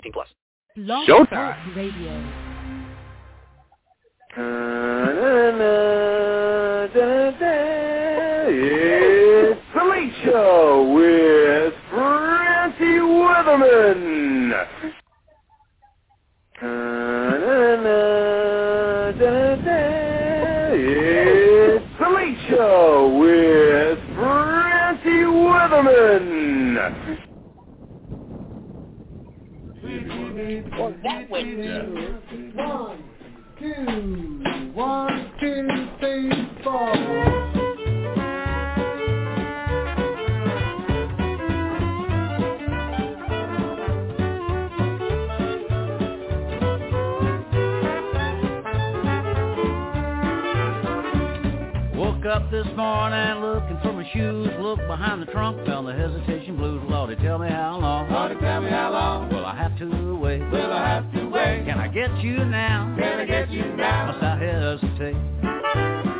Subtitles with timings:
[0.00, 0.28] 18 plus.
[0.76, 1.76] Blog Showtime.
[1.76, 2.12] Radio.
[8.52, 14.66] It's the Late Show with Francie Weatherman.
[20.72, 26.39] It's the Late Show with Francie Weatherman.
[30.40, 32.54] Well, that went smooth.
[32.54, 33.04] One,
[33.58, 36.30] two, one, two, three,
[36.64, 36.94] four.
[51.96, 54.48] Woke up this morning looking for my shoes.
[54.58, 56.82] Looked behind the trunk, found the hesitation blues.
[56.88, 58.10] Lordy, tell me how long.
[58.10, 59.28] Lordy, tell me how long.
[59.30, 60.40] Will I have to wait?
[60.50, 61.64] Will I have to wait?
[61.66, 62.94] Can I get you now?
[62.98, 64.12] Can I get you now?
[64.12, 66.19] Must I hesitate?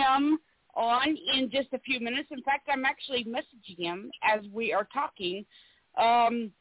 [0.00, 0.38] Him
[0.74, 2.28] on in just a few minutes.
[2.30, 5.44] In fact, I'm actually messaging him as we are talking.
[5.98, 6.52] Um,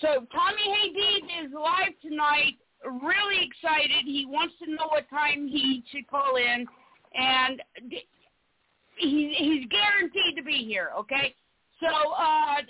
[0.00, 0.08] So
[0.38, 2.54] Tommy Habeeb is live tonight.
[3.02, 4.02] Really excited.
[4.06, 6.66] He wants to know what time he should call in,
[7.14, 7.56] and
[8.96, 10.88] he's he's guaranteed to be here.
[11.00, 11.34] Okay.
[11.80, 12.60] So uh,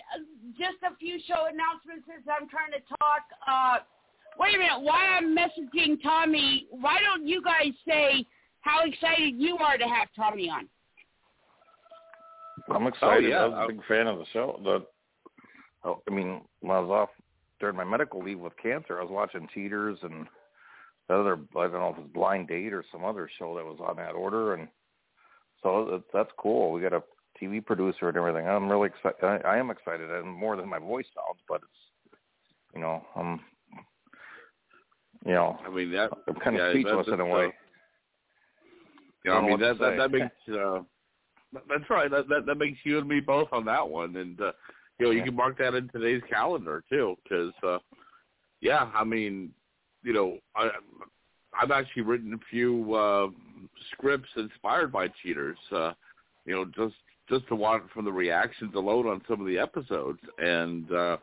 [0.58, 3.22] just a few show announcements as I'm trying to talk.
[3.46, 3.76] Uh,
[4.38, 4.80] wait a minute.
[4.82, 6.66] Why I'm messaging Tommy?
[6.70, 8.26] Why don't you guys say
[8.60, 10.68] how excited you are to have Tommy on?
[12.68, 13.28] I'm oh, excited.
[13.28, 13.44] yeah.
[13.44, 14.60] I was a big fan of the show.
[14.62, 14.86] The,
[15.84, 17.08] oh, I mean, when I was off
[17.58, 20.26] during my medical leave with cancer, I was watching Cheaters and
[21.08, 21.38] the other.
[21.56, 24.14] I don't know if it's Blind Date or some other show that was on that
[24.14, 24.68] order, and
[25.62, 26.72] so it, that's cool.
[26.72, 27.02] We got a
[27.40, 28.46] TV producer and everything.
[28.46, 29.22] I'm really excited.
[29.22, 32.16] I, I am excited, and more than my voice sounds, but it's,
[32.74, 33.40] you know, I'm,
[35.24, 36.10] you know, I mean that.
[36.28, 37.52] I'm kind of yeah, speechless in a way.
[39.24, 40.80] You know, I mean that, that that makes uh,
[41.68, 42.10] that's right.
[42.10, 44.52] That, that that makes you and me both on that one, and uh,
[44.98, 47.78] you know you can mark that in today's calendar too, because uh,
[48.60, 49.50] yeah, I mean,
[50.02, 50.70] you know, I
[51.60, 53.28] I've actually written a few uh,
[53.92, 55.58] scripts inspired by cheaters.
[55.70, 55.92] Uh,
[56.46, 56.96] you know, just
[57.28, 61.16] just to watch from the reactions alone on some of the episodes, and uh,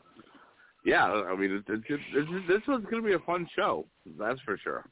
[0.85, 3.85] yeah, I mean, it, it, it, it, this one's going to be a fun show.
[4.17, 4.85] That's for sure.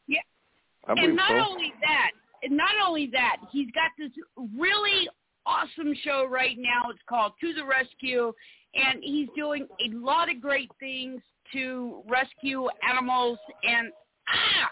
[0.87, 1.51] I and not so.
[1.51, 4.11] only that, and not only that, he's got this
[4.57, 5.07] really
[5.45, 6.89] awesome show right now.
[6.89, 8.33] It's called To the Rescue,
[8.73, 11.21] and he's doing a lot of great things
[11.53, 13.37] to rescue animals.
[13.63, 13.91] And
[14.27, 14.69] ah,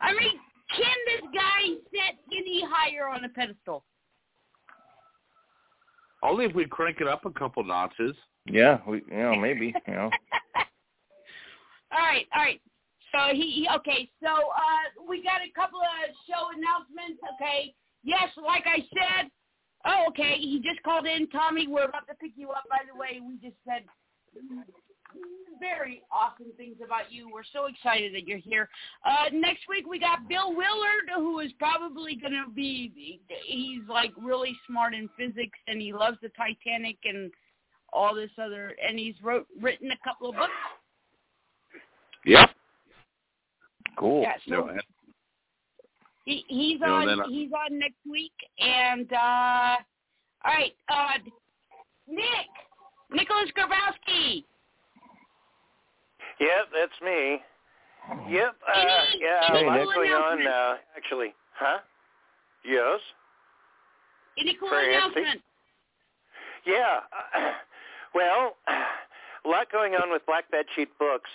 [0.00, 0.38] I mean,
[0.76, 3.84] can this guy set any higher on a pedestal?
[6.22, 8.14] Only if we crank it up a couple notches.
[8.46, 10.10] Yeah, we, you know, maybe, you know.
[11.92, 12.60] all right, all right.
[13.12, 14.10] So he, okay.
[14.22, 17.20] So uh, we got a couple of show announcements.
[17.34, 17.74] Okay.
[18.04, 19.30] Yes, like I said.
[19.86, 20.36] Oh, okay.
[20.38, 21.68] He just called in, Tommy.
[21.68, 22.64] We're about to pick you up.
[22.68, 23.84] By the way, we just said
[25.60, 27.30] very awesome things about you.
[27.32, 28.68] We're so excited that you're here.
[29.04, 33.20] Uh, next week we got Bill Willard, who is probably going to be.
[33.46, 37.30] He's like really smart in physics, and he loves the Titanic and
[37.92, 38.74] all this other.
[38.86, 40.52] And he's wrote written a couple of books.
[42.24, 42.50] Yep.
[43.98, 44.22] Cool.
[44.22, 44.76] Yeah, so No,
[46.24, 47.20] he, he's You on.
[47.20, 49.76] I- he's on next week, and uh,
[50.44, 51.18] all right, uh,
[52.06, 52.46] Nick,
[53.10, 54.44] Nicholas Grabowski.
[56.40, 57.40] Yep, that's me.
[58.30, 58.54] Yep.
[58.66, 60.40] Uh, Any- yeah, any a lot going on.
[60.40, 60.48] announcements?
[60.48, 61.78] Uh, actually, huh?
[62.64, 63.00] Yes.
[64.38, 64.94] Any cool For Nancy?
[65.20, 65.42] announcement?
[66.64, 67.00] Yeah.
[68.14, 68.54] well,
[69.44, 71.30] a lot going on with Black Bed Sheet Books.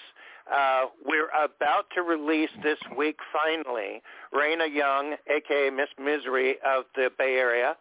[0.52, 4.02] Uh, we're about to release this week, finally,
[4.34, 7.76] Raina Young, aka Miss Misery of the Bay Area,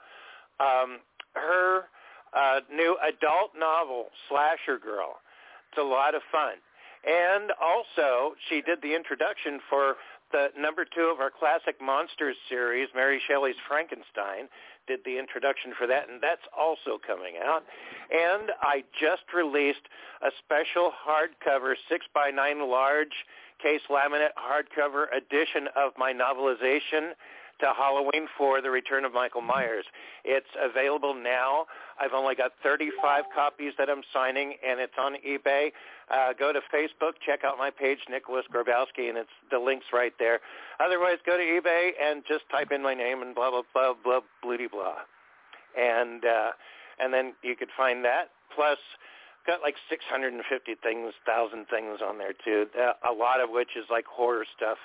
[0.61, 0.99] um,
[1.35, 1.85] her
[2.35, 5.17] uh, new adult novel, Slasher Girl.
[5.71, 6.55] It's a lot of fun.
[7.05, 9.97] And also, she did the introduction for
[10.31, 14.49] the number two of our classic monsters series, Mary Shelley's Frankenstein,
[14.87, 17.65] did the introduction for that, and that's also coming out.
[18.11, 19.89] And I just released
[20.23, 23.27] a special hardcover, six by nine large
[23.63, 27.13] case laminate hardcover edition of my novelization
[27.63, 29.85] to Halloween for the return of Michael Myers.
[30.25, 31.67] It's available now.
[32.01, 35.71] I've only got 35 copies that I'm signing, and it's on eBay.
[36.11, 40.13] Uh, go to Facebook, check out my page, Nicholas Grabowski, and it's the link's right
[40.19, 40.41] there.
[40.81, 44.21] Otherwise, go to eBay and just type in my name and blah blah blah blah
[44.43, 44.99] bloody blah,
[45.79, 46.51] and uh,
[47.01, 48.31] and then you could find that.
[48.55, 48.79] Plus,
[49.47, 52.67] got like 650 things, thousand things on there too.
[52.79, 54.79] Uh, a lot of which is like horror stuff.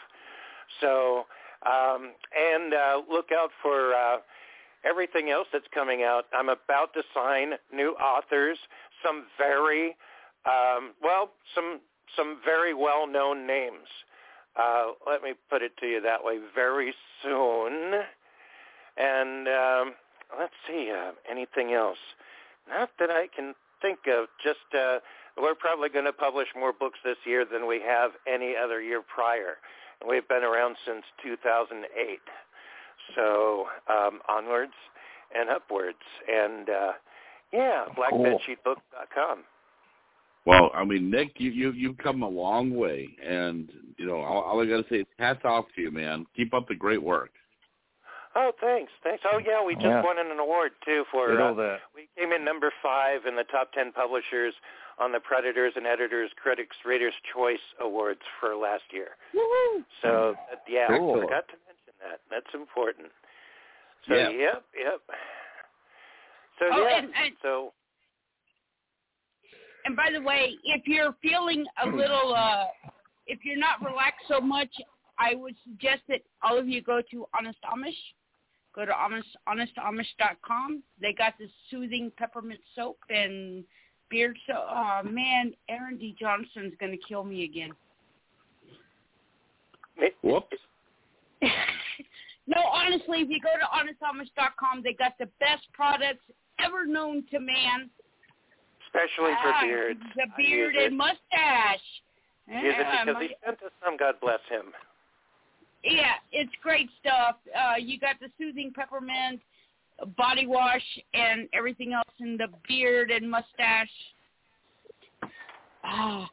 [0.82, 1.26] So,
[1.68, 4.18] um, and uh, look out for uh,
[4.86, 6.26] everything else that's coming out.
[6.34, 8.58] I'm about to sign new authors,
[9.06, 9.96] some very,
[10.46, 11.80] um, well, some
[12.16, 13.88] some very well-known names.
[14.56, 16.40] Uh, let me put it to you that way.
[16.56, 17.94] Very soon,
[18.98, 19.94] and um,
[20.40, 21.98] let's see uh, anything else.
[22.70, 24.28] Not that I can think of.
[24.44, 25.00] Just uh,
[25.38, 29.02] we're probably going to publish more books this year than we have any other year
[29.02, 29.58] prior.
[30.08, 32.20] We've been around since 2008.
[33.16, 34.74] So um, onwards
[35.38, 35.98] and upwards.
[36.28, 36.92] And uh,
[37.54, 39.44] yeah, blackbedsheetbook.com.
[40.46, 44.42] Well, I mean, Nick, you you you've come a long way, and you know all,
[44.44, 46.26] all I got to say is hats off to you, man.
[46.38, 47.32] Keep up the great work.
[48.34, 49.24] Oh, thanks, thanks.
[49.26, 50.04] Oh, yeah, we just Yeah.
[50.04, 51.30] won an award too for.
[51.32, 51.80] We uh, that.
[51.96, 54.54] we came in number five in the top ten publishers
[55.00, 59.10] on the Predators and Editors Critics Readers Choice Awards for last year.
[59.36, 59.84] Woohoo!
[60.02, 60.36] So
[60.68, 61.18] yeah, Cool.
[61.18, 62.20] I forgot to mention that.
[62.30, 63.08] That's important.
[64.08, 64.30] So Yeah.
[64.30, 65.02] yep, yep.
[66.60, 67.74] So Oh, yeah, and- and- so
[69.86, 72.66] And by the way, if you're feeling a little, uh,
[73.26, 74.70] if you're not relaxed so much,
[75.18, 77.96] I would suggest that all of you go to Honest Amish.
[78.76, 80.84] Go to honest, honestamish.com.
[81.00, 83.64] They got the soothing peppermint soap and
[84.10, 84.66] beard soap.
[84.70, 86.16] Oh, man, Aaron D.
[86.20, 87.72] Johnson's going to kill me again.
[90.24, 90.58] Whoops.
[91.42, 96.24] no, honestly, if you go to honestamish.com, they got the best products
[96.60, 97.90] ever known to man.
[98.88, 100.00] Especially for Ah, beards.
[100.16, 100.94] The I beard use it.
[100.94, 101.86] mustache.
[102.48, 103.98] Use Yeah, it because my- he sent us some.
[103.98, 104.74] God bless him.
[105.84, 107.38] Yeah, it's great stuff.
[107.56, 109.42] Uh, you got the soothing peppermint
[110.18, 113.90] body wash and everything else in the beard and mustache.
[115.84, 116.30] Ah,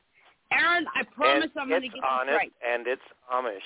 [0.53, 2.53] Aaron, I promise and I'm going to get honest this right.
[2.67, 3.03] and it's
[3.33, 3.59] Amish.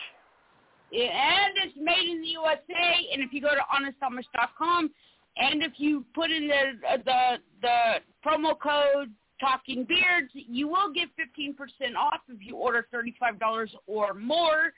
[0.90, 3.08] Yeah, and it's made in the USA.
[3.12, 4.90] And if you go to honestamish.com,
[5.36, 7.78] and if you put in the the the
[8.24, 14.72] promo code Talking Beards, you will get 15% off if you order $35 or more.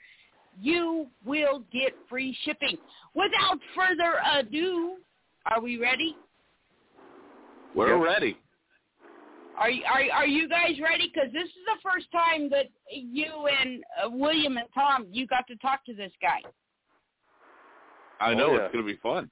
[0.61, 2.77] You will get free shipping.
[3.15, 4.97] Without further ado,
[5.45, 6.15] are we ready?
[7.73, 8.05] We're Yep.
[8.05, 8.37] ready.
[9.57, 11.07] Are you- are are you guys ready?
[11.13, 15.45] Because this is the first time that you and uh, William and Tom you got
[15.47, 16.41] to talk to this guy.
[18.19, 18.65] I Oh, know yeah.
[18.65, 19.29] it's going to be fun.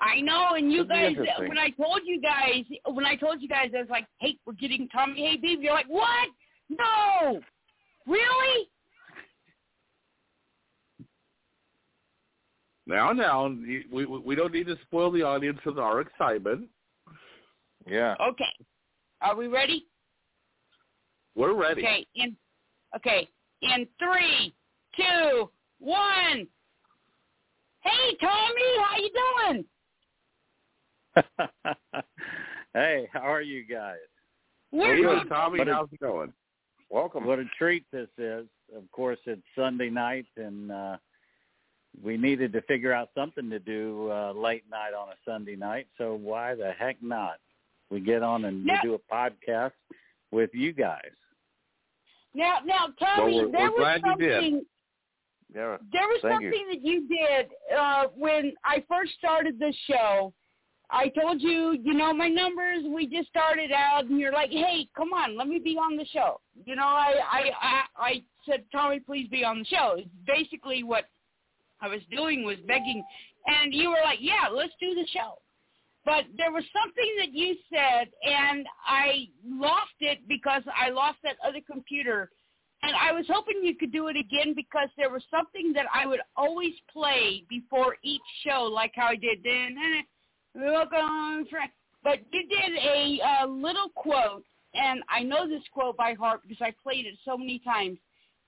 [0.00, 3.42] I know, and you Could be guys, when I told you guys, when I told
[3.42, 5.60] you guys, I was like, hey, we're getting Tommy Habeeb.
[5.60, 6.28] You're like, what?
[6.68, 7.40] No,
[8.06, 8.68] really?
[12.88, 13.54] Now, now,
[13.92, 16.68] we we don't need to spoil the audience with our excitement.
[17.86, 18.14] Yeah.
[18.18, 18.44] Okay,
[19.20, 19.86] are we ready?
[21.36, 21.82] We're ready.
[21.82, 22.34] Okay, in
[22.96, 23.28] okay,
[23.60, 24.54] in three,
[24.96, 26.48] two, one.
[27.80, 29.10] Hey, Tommy, how you
[29.52, 29.64] doing?
[32.74, 33.96] hey, how are you guys?
[34.72, 35.28] We're Hey, good.
[35.28, 36.32] Tommy, But it- how's it going?
[36.90, 37.26] Welcome.
[37.26, 38.46] What a treat this is.
[38.74, 40.96] Of course, it's Sunday night, and uh,
[42.02, 45.86] we needed to figure out something to do uh, late night on a Sunday night.
[45.98, 47.38] So why the heck not?
[47.90, 48.80] We get on and Yeah.
[48.82, 49.72] we do a podcast
[50.30, 51.10] with you guys.
[52.34, 54.32] Now, now, Tommy, Well, we're- there we're was you did.
[54.34, 54.66] something.
[55.54, 55.78] Yeah.
[55.92, 56.74] There was Thank something you.
[56.74, 60.32] that you did uh, when I first started the show.
[60.90, 62.84] I told you, you know, my numbers.
[62.86, 66.04] We just started out, and you're like, "Hey, come on, let me be on the
[66.06, 70.08] show." You know, I I I, I said, "Tommy, please be on the show." It's
[70.26, 71.04] basically what
[71.80, 73.04] I was doing was begging,
[73.46, 75.38] and you were like, "Yeah, let's do the show."
[76.04, 81.36] But there was something that you said, and I lost it because I lost that
[81.44, 82.30] other computer
[82.82, 86.06] and I was hoping you could do it again because there was something that I
[86.06, 89.42] would always play before each show, like how I did.
[89.42, 89.76] Then.
[90.54, 91.70] Welcome, friend.
[92.04, 94.44] But you did a uh, little quote,
[94.74, 97.98] and I know this quote by heart because I played it so many times.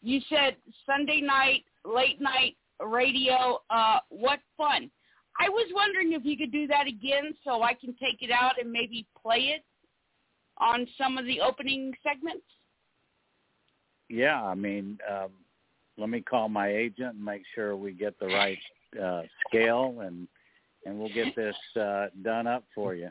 [0.00, 0.56] You said
[0.86, 2.56] Sunday night, late night
[2.86, 3.60] radio.
[3.70, 4.90] Uh, what fun!
[5.38, 8.60] I was wondering if you could do that again so I can take it out
[8.60, 9.64] and maybe play it
[10.58, 12.44] on some of the opening segments.
[14.08, 15.30] Yeah, I mean, um,
[15.96, 18.58] let me call my agent and make sure we get the right
[19.00, 20.26] uh, scale, and
[20.84, 23.10] and we'll get this uh, done up for you.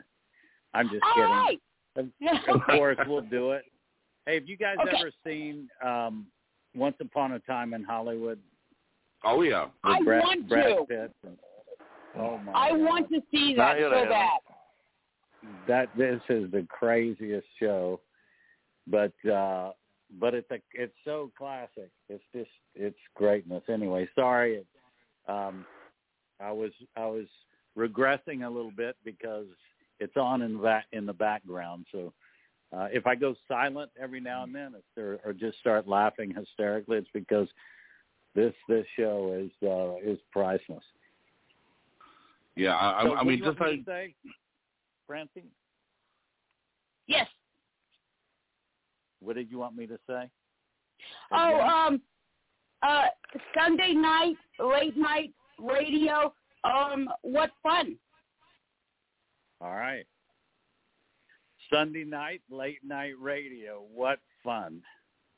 [0.74, 1.30] I'm just All kidding.
[1.30, 1.60] right.
[1.96, 2.06] Of,
[2.54, 3.64] of course, we'll do it.
[4.26, 4.96] Hey, have you guys Okay.
[4.96, 6.26] ever seen um,
[6.74, 8.38] Once Upon a Time in Hollywood
[9.24, 9.66] Oh yeah.
[9.84, 10.84] I Brad, want Brad to.
[10.86, 11.14] Pitt?
[11.24, 11.36] And,
[12.16, 12.52] oh my!
[12.52, 12.80] I God.
[12.80, 14.28] want to see Not that yet, I so bad.
[15.66, 15.88] that.
[15.96, 18.00] This is the craziest show,
[18.86, 19.72] but uh,
[20.18, 21.90] but it's a it's so classic.
[22.08, 23.62] It's just it's greatness.
[23.68, 24.56] Anyway, sorry.
[24.56, 24.66] It,
[25.28, 25.64] um,
[26.40, 27.26] I was I was
[27.76, 29.46] regressing a little bit because
[30.00, 31.86] it's on in that in the background.
[31.92, 32.12] So
[32.76, 36.98] uh, if I go silent every now and then, or, or just start laughing hysterically,
[36.98, 37.48] it's because
[38.34, 40.84] this this show is uh, is priceless.
[42.56, 44.14] Yeah, I, So I, I mean, just like to say,
[45.06, 45.44] Francie,
[47.06, 47.28] Yes.
[49.20, 50.28] what did you want me to say?
[51.32, 51.70] Oh, Again?
[51.70, 52.02] um,
[52.82, 53.06] uh,
[53.56, 56.32] Sunday night, late night radio.
[56.64, 57.96] Um, what fun!
[59.60, 60.04] All right.
[61.72, 63.82] Sunday night, late night radio.
[63.94, 64.82] What fun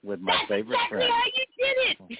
[0.02, 1.12] with my That's favorite exactly friend.
[1.12, 1.76] how you did
[2.10, 2.18] it.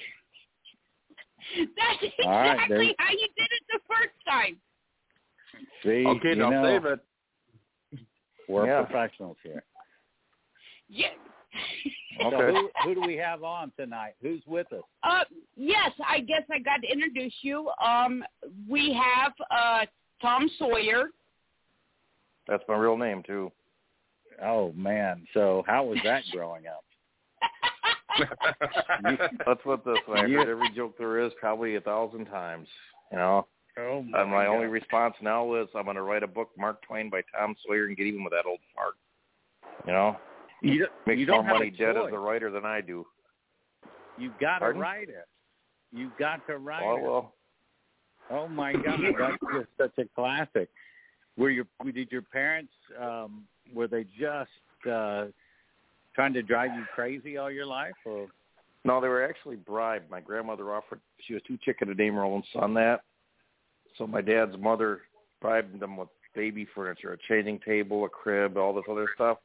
[1.76, 4.56] That's All right, exactly there- how you did it the first time.
[5.82, 7.00] See, okay, you now know, save it.
[8.48, 8.82] we're Yeah.
[8.84, 9.62] professionals here.
[10.88, 11.08] Yeah.
[12.20, 12.58] So Okay.
[12.58, 14.14] who, who do we have on tonight?
[14.22, 14.82] Who's with us?
[15.02, 15.24] Uh,
[15.56, 17.70] yes, I guess I got to introduce you.
[17.84, 18.24] Um,
[18.68, 19.86] we have uh,
[20.20, 21.06] Tom Sawyer.
[22.48, 23.50] That's my real name too.
[24.42, 26.84] Oh man, so how was that growing up?
[29.46, 32.26] Let's put it this way: I You- heard every joke there is probably a thousand
[32.26, 32.68] times.
[33.10, 33.46] You know,
[33.78, 37.08] Oh and my only response now is I'm going to write a book, Mark Twain
[37.10, 38.94] by Tom Sawyer, and get even with that old fart.
[39.86, 40.16] You know,
[40.62, 43.06] you don't, makes you don't more have money dead as a writer than I do.
[44.18, 45.26] You got to write it.
[45.90, 47.02] You got to write Oh it.
[47.02, 47.34] well,
[48.30, 50.68] Oh my God, that's just such a classic.
[51.36, 54.50] Were your did your parents um were they just
[54.90, 55.26] uh
[56.14, 58.28] trying to drive you crazy all your life or
[58.84, 60.10] no, they were actually bribed.
[60.10, 61.00] My grandmother offered.
[61.26, 63.02] She was too chicken to name her own son that.
[63.96, 65.02] So my dad's mother
[65.40, 69.38] bribed them with baby furniture, a changing table, a crib, all this other stuff.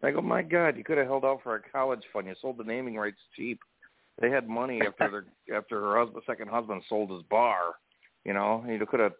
[0.00, 2.26] And I go, my God, you could have held out for a college fund.
[2.26, 3.60] You sold the naming rights cheap.
[4.20, 5.24] They had money after their
[5.56, 7.74] after her husband, second husband sold his bar.
[8.24, 9.14] You know, you could have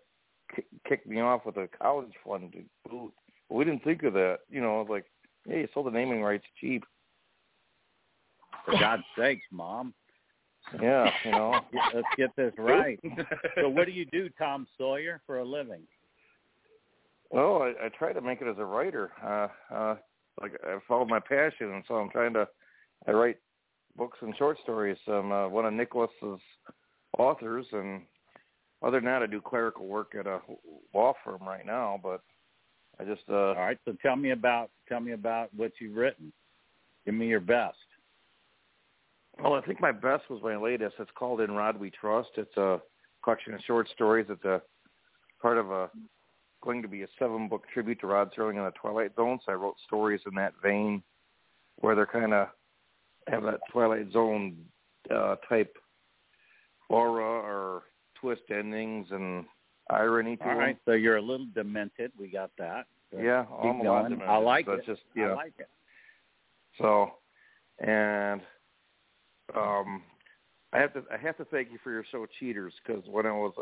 [0.54, 3.12] k- kicked me off with a college fund to boot.
[3.48, 4.38] We didn't think of that.
[4.48, 5.04] You know, like,
[5.46, 6.84] yeah, you sold the naming rights cheap.
[8.64, 9.94] for God's sakes, mom?
[10.80, 11.60] Yeah, you know.
[11.94, 12.98] Let's get this right.
[13.56, 15.82] so what do you do, Tom Sawyer, for a living?
[17.30, 19.10] Well, I, I try to make it as a writer.
[19.24, 19.96] Uh, uh,
[20.40, 22.46] like I followed my passion, and so I'm trying to.
[23.06, 23.38] I write
[23.96, 24.98] books and short stories.
[25.08, 26.40] I'm uh, one of Nicholas's
[27.18, 28.02] authors, and
[28.82, 30.40] other than that, I do clerical work at a
[30.94, 31.98] law firm right now.
[32.02, 32.22] But
[33.02, 33.22] I just.
[33.28, 36.32] uh All right, so tell me about tell me about what you've written.
[37.04, 37.76] Give me your best.
[39.42, 40.96] Well, I think my best was my latest.
[40.98, 42.30] It's called In Rod We Trust.
[42.36, 42.80] It's a
[43.24, 44.26] collection of short stories.
[44.28, 44.62] It's a
[45.40, 45.90] part of a
[46.62, 49.40] going to be a seven book tribute to Rod Serling in the Twilight Zone.
[49.44, 51.02] So I wrote stories in that vein
[51.80, 52.48] where they're kind of
[53.26, 54.56] have that Twilight Zone
[55.12, 55.76] uh, type
[56.88, 57.82] aura or
[58.20, 59.44] twist endings and
[59.90, 62.12] irony to All right, so you're a little demented.
[62.18, 62.86] We got that.
[63.16, 64.22] Yeah, I'm a lot going.
[64.22, 64.86] I like it.
[64.86, 65.28] Just yeah.
[65.28, 65.68] I like it.
[66.78, 67.12] So,
[67.78, 68.40] and
[69.54, 70.02] um,
[70.72, 73.32] I have to I have to thank you for your show, Cheaters, because when I
[73.32, 73.52] was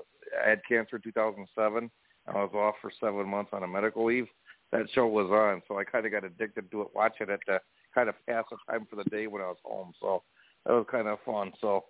[0.45, 1.91] I had cancer in 2007,
[2.29, 4.29] I was off for seven months on a medical leave.
[4.73, 7.61] That show was on, so I kind of got addicted to it, watching it to
[7.93, 9.93] kind of pass the time for the day when I was home.
[10.01, 10.23] So
[10.65, 11.53] that was kind of fun.
[11.61, 11.87] So,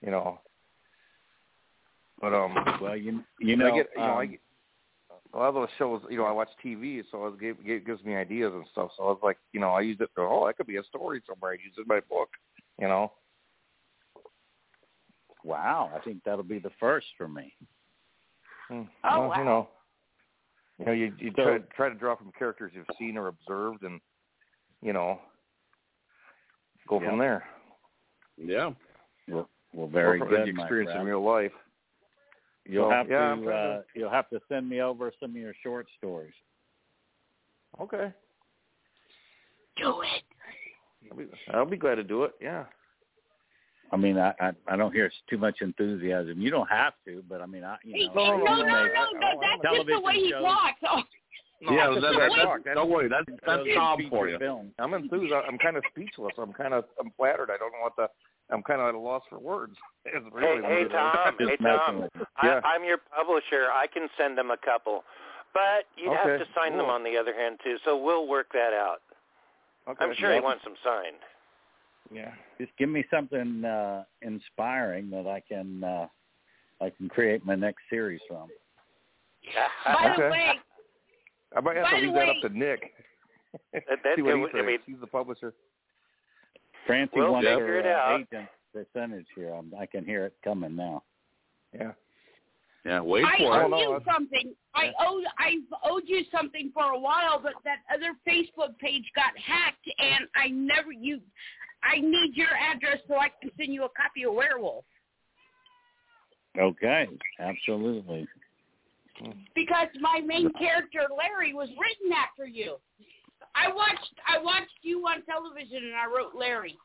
[0.00, 0.40] you know,
[2.20, 4.40] but um, Well, you you but know, I get you know I um, get,
[5.34, 6.02] a lot of those shows.
[6.08, 8.90] You know, I watch TV, so it gave, gave, gives me ideas and stuff.
[8.96, 10.10] So I was like, you know, I used it.
[10.14, 11.52] For, oh, that could be a story somewhere.
[11.52, 12.28] I use it in my book.
[12.80, 13.12] You know.
[15.44, 17.52] wow, I think that'll be the first for me.
[18.68, 18.82] Hmm.
[19.04, 19.38] Oh, well, wow.
[19.38, 19.68] You know.
[20.78, 23.82] You know, you you So- try try to draw from characters you've seen or observed,
[23.82, 24.00] and
[24.82, 25.20] you know,
[26.88, 27.44] go from there.
[28.36, 28.70] Yeah.
[29.28, 31.52] Well, well very Or from good, the my experience in real life.
[32.68, 35.54] You'll So, have yeah, to uh, you'll have to send me over some of your
[35.62, 36.34] short stories.
[37.80, 38.12] Okay.
[39.76, 40.22] Do it.
[41.10, 42.32] I'll be, I'll be glad to do it.
[42.40, 42.64] Yeah.
[43.92, 46.40] I mean, I I, I don't hear too much enthusiasm.
[46.40, 48.64] You don't have to, but I mean, I you know, no, no, no, no, no,
[48.64, 50.42] no, I- I- That's just the way he shows.
[50.42, 50.80] talks.
[50.88, 51.02] Oh,
[51.62, 52.58] No, yeah, that's that, just that, that, talk.
[52.64, 53.08] That's- don't worry.
[53.08, 54.38] That's that's those Tom feature for you.
[54.38, 54.72] films.
[54.78, 55.32] I'm enthused.
[55.32, 56.32] I'm kind of speechless.
[56.38, 57.50] I'm kind of I'm flattered.
[57.52, 58.08] I don't know what the.
[58.50, 59.76] I'm kind of at a loss for words.
[60.06, 60.84] It's Hey, really what hey.
[60.88, 62.08] Tom, hey Tom.
[62.44, 62.60] Yeah.
[62.64, 63.66] I, I'm your publisher.
[63.72, 65.02] I can send them a couple,
[65.52, 67.76] but you'd have to sign them on the other hand too.
[67.84, 68.98] So we'll work that out.
[69.88, 70.04] Okay.
[70.04, 71.16] I'm sure he wants them signed.
[72.12, 72.30] Yeah.
[72.60, 76.06] Just give me something uh, inspiring that I can uh,
[76.80, 78.46] I can create my next series from.
[79.86, 80.52] by the way,
[81.56, 82.92] I might have By to the leave that way- up to Nick.
[83.72, 85.52] That- that- See what it he would- I mean- He's the publisher.
[86.86, 88.20] Francie We'll wants figure her it uh, out.
[88.20, 89.52] agent percentage here.
[89.52, 91.02] I'm, I can hear it coming now.
[91.74, 91.92] Yeah.
[92.84, 93.70] Yeah, wait I for owe it.
[93.70, 94.54] no, you something.
[94.76, 99.36] I owe I've owed you something for a while, but that other Facebook page got
[99.36, 101.20] hacked, and I never you.
[101.82, 104.84] I need your address so I can send you a copy of Werewolf
[106.58, 107.06] Okay,
[107.38, 108.26] absolutely.
[109.54, 112.76] because my main character Larry was written after you.
[113.56, 116.76] I watched I watched you on television, and I wrote Larry.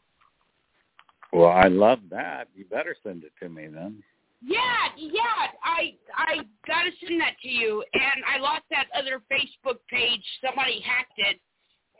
[1.33, 2.47] Well, I love that.
[2.55, 4.03] You better send it to me then.
[4.41, 4.59] Yeah,
[4.97, 5.47] yeah.
[5.63, 10.23] I I gotta send that to you, and I lost that other Facebook page.
[10.43, 11.39] Somebody hacked it,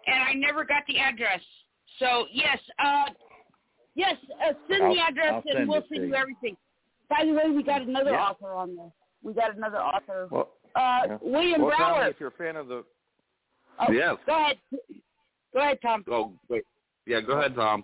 [0.08, 1.42] and I never got the address.
[2.00, 3.06] So yes, uh,
[3.96, 4.16] yes,
[4.48, 6.16] uh, send I'll- the address, I'll and send we'll send you you.
[6.16, 6.58] everything.
[7.10, 8.30] By the way, we got another Yeah.
[8.30, 8.92] author on there.
[9.22, 11.18] We got another author, Well, uh, yeah.
[11.22, 12.08] William well, Tommy, Brower.
[12.10, 12.84] if you're a fan of the,
[13.88, 14.16] Oh, Yes.
[14.26, 14.58] Go ahead.
[15.54, 16.04] Go ahead, Tom.
[16.10, 16.64] Oh, wait.
[17.06, 17.84] Yeah, go ahead, Tom.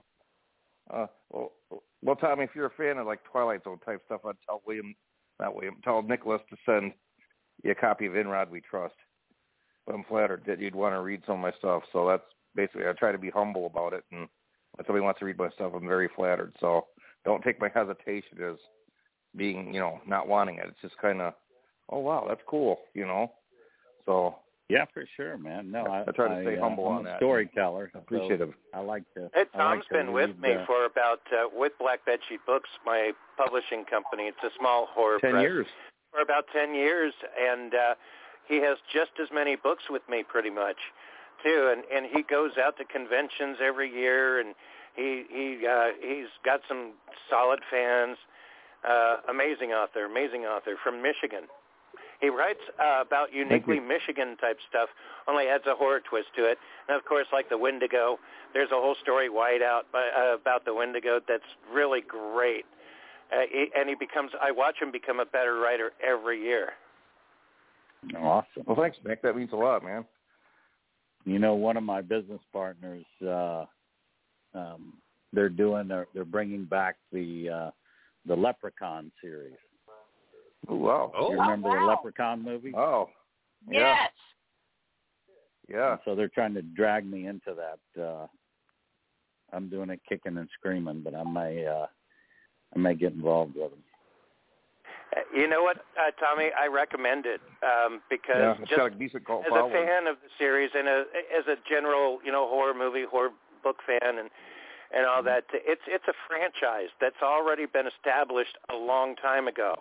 [0.93, 1.51] uh, well,
[2.01, 4.95] well, Tommy, if you're a fan of like Twilight Zone type stuff, I'd tell William,
[5.39, 6.93] not William, tell Nicholas to send
[7.63, 8.93] you a copy of In Rod We Trust.
[9.85, 11.83] But I'm flattered that you'd want to read some of my stuff.
[11.91, 12.23] So that's
[12.55, 14.27] basically I try to be humble about it, and
[14.75, 16.53] when somebody wants to read my stuff, I'm very flattered.
[16.59, 16.85] So
[17.25, 18.57] don't take my hesitation as
[19.35, 20.65] being, you know, not wanting it.
[20.67, 21.33] It's just kind of,
[21.89, 23.31] oh wow, that's cool, you know.
[24.05, 24.35] So
[24.69, 25.71] Yeah, for sure, man.
[25.71, 27.19] No, I, I try to stay uh, humble I'm on a that.
[27.19, 27.89] Storyteller.
[27.93, 28.53] so appreciative.
[28.73, 29.29] I like to.
[29.33, 32.19] Hey, I Tom's like to been with me uh, for about uh, with Black Bed
[32.27, 34.23] Sheet Books, my publishing company.
[34.23, 35.41] It's a small horror ten press.
[35.41, 35.67] years.
[36.11, 37.95] for about 10 years and uh
[38.47, 40.77] he has just as many books with me pretty much
[41.43, 44.55] too and and he goes out to conventions every year and
[44.95, 46.93] he he uh he's got some
[47.29, 48.17] solid fans
[48.87, 51.43] uh amazing author amazing author from Michigan
[52.21, 54.89] he writes uh, about uniquely Michigan type stuff
[55.27, 58.19] only adds a horror twist to it and of course like the Wendigo
[58.53, 62.65] there's a whole story wide out by, uh, about the Wendigo that's really great
[63.31, 66.73] uh, he, and he becomes I watch him become a better writer every year.
[68.15, 68.63] Awesome.
[68.65, 69.21] Well, thanks, Nick.
[69.21, 70.05] That means a lot, man.
[71.25, 73.65] You know, one of my business partners, uh,
[74.53, 74.93] um,
[75.33, 77.71] they're doing, they're, they're bringing back the uh,
[78.25, 79.57] the Leprechaun series.
[80.67, 81.11] Oh wow.
[81.15, 81.79] Oh, you remember wow.
[81.79, 82.73] the Leprechaun movie?
[82.75, 83.09] Oh.
[83.69, 83.79] Yeah.
[83.79, 84.11] Yes.
[85.69, 85.91] Yeah.
[85.91, 88.01] And so they're trying to drag me into that.
[88.01, 88.27] Uh,
[89.53, 91.87] I'm doing it kicking and screaming, but I may uh,
[92.75, 93.83] I may get involved with them.
[95.15, 96.49] Uh, You know what, uh, Tommy?
[96.59, 98.65] I recommend it um, because Yeah.
[98.65, 101.05] Just got a decent cult as a fan of the series and a,
[101.37, 103.31] as a general, you know, horror movie, horror
[103.63, 104.29] book fan, and
[104.93, 109.75] and all that, it's it's a franchise that's already been established a long time ago,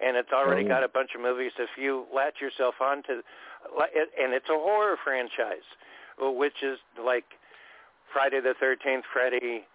[0.00, 0.68] and it's already Oh.
[0.68, 1.52] got a bunch of movies.
[1.58, 3.22] If you latch yourself onto,
[4.22, 5.66] and it's a horror franchise,
[6.18, 7.24] which is like
[8.12, 9.66] Friday the Thirteenth, Freddy,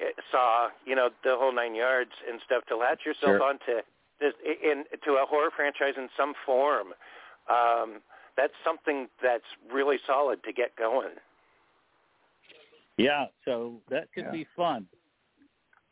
[0.00, 2.64] eh, Saw, you know, the whole nine yards and stuff.
[2.66, 3.42] To latch yourself Sure.
[3.42, 3.82] onto
[4.20, 6.94] this in to a horror franchise in some form,
[7.48, 8.02] um,
[8.36, 11.18] that's something that's really solid to get going.
[12.96, 14.30] Yeah, so that could Yeah.
[14.30, 14.88] be fun.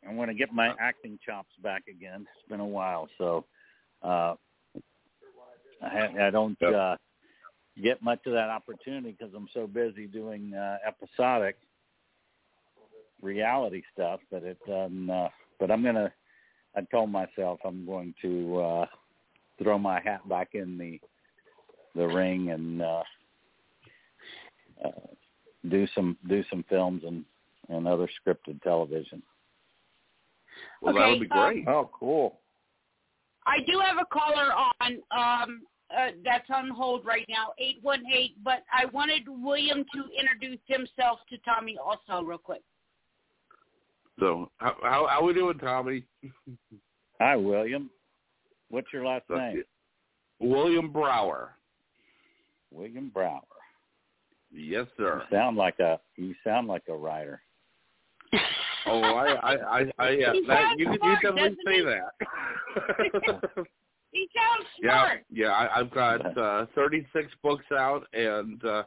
[0.07, 2.27] I want to get my acting chops back again.
[2.35, 3.45] It's been a while, so
[4.03, 4.35] uh,
[5.83, 6.73] I, ha- I don't Yep.
[6.73, 6.95] uh,
[7.81, 11.57] get much of that opportunity because I'm so busy doing uh, episodic
[13.21, 14.19] reality stuff.
[14.31, 16.11] But it, um, uh, but I'm gonna.
[16.75, 18.85] I told myself I'm going to uh,
[19.61, 20.99] throw my hat back in the
[21.95, 23.03] the ring and uh,
[24.85, 24.89] uh,
[25.69, 27.25] do some do some films and
[27.69, 29.21] and other scripted television.
[30.81, 31.67] well, Okay, that would be um, great.
[31.67, 32.40] Oh, cool.
[33.51, 35.61] I do have a caller on um,
[35.91, 41.37] uh, that's on hold right now, 818, but I wanted William to introduce himself to
[41.39, 42.61] Tommy also real quick.
[44.19, 46.05] So, how how, how we doing, Tommy?
[47.19, 47.89] Hi, William.
[48.69, 49.57] What's your last That's name?
[49.59, 49.67] it.
[50.39, 51.55] William Brower.
[52.71, 53.41] William Brower.
[54.49, 55.15] Yes, sir.
[55.15, 55.35] You sir.
[55.35, 57.41] sound like a you sound like a writer.
[58.87, 61.81] Oh, I, I, I, I yeah, He that, sounds you, you definitely say he?
[61.81, 63.65] that.
[64.13, 65.23] He sounds yeah, smart.
[65.31, 65.51] yeah.
[65.53, 68.83] I, I've got uh, 36 books out, and uh,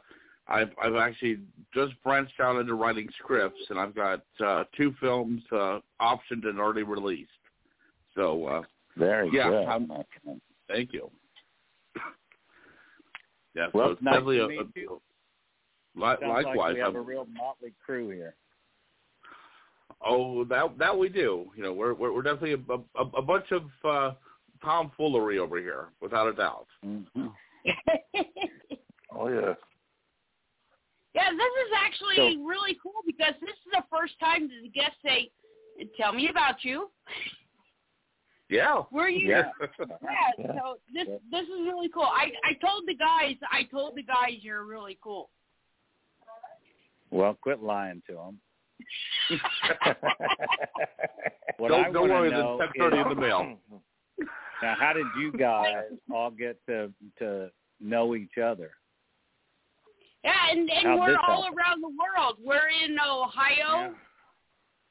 [0.47, 1.39] I've I've actually
[1.73, 6.59] just branched out into writing scripts, and I've got uh, two films uh, optioned and
[6.59, 7.31] already released.
[8.13, 8.61] So, uh,
[8.97, 9.65] Very Yeah, good.
[9.65, 9.89] I'm-
[10.67, 11.09] thank you.
[13.55, 15.01] Yeah, Well, so it's nice definitely to a, meet a- you.
[15.95, 16.45] li- likewise.
[16.45, 18.35] like we have I'm- a real motley crew here.
[20.03, 21.45] Oh, that that we do.
[21.55, 24.13] You know, we're we're, we're definitely a, a, a bunch of uh,
[24.63, 26.67] tomfoolery over here, without a doubt.
[26.85, 27.27] Mm-hmm.
[29.17, 29.53] Oh yeah.
[31.13, 34.97] Yeah, this is actually really cool because this is the first time that the guests
[35.03, 35.31] say,
[35.97, 36.91] "Tell me about you."
[38.49, 38.83] Yeah.
[38.91, 39.27] Where you?
[39.29, 39.49] Yeah.
[40.37, 42.03] Yeah, so this this is really cool.
[42.03, 45.29] I I told the guys, I told the guys you're really cool.
[47.11, 48.39] Well, quit lying to them.
[51.57, 53.57] What don't I don't worry, know the text already is- in the mail.
[54.61, 57.49] Now, how did you guys all get to to
[57.81, 58.71] know each other?
[60.23, 61.57] Yeah, and and we're all happen?
[61.57, 62.37] around the world.
[62.43, 63.93] We're in Ohio,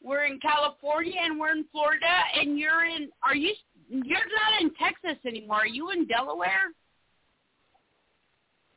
[0.02, 2.06] we're in California, and we're in Florida.
[2.38, 3.08] And you're in?
[3.22, 3.54] Are you?
[3.88, 5.60] You're not in Texas anymore.
[5.60, 6.70] Are you in Delaware?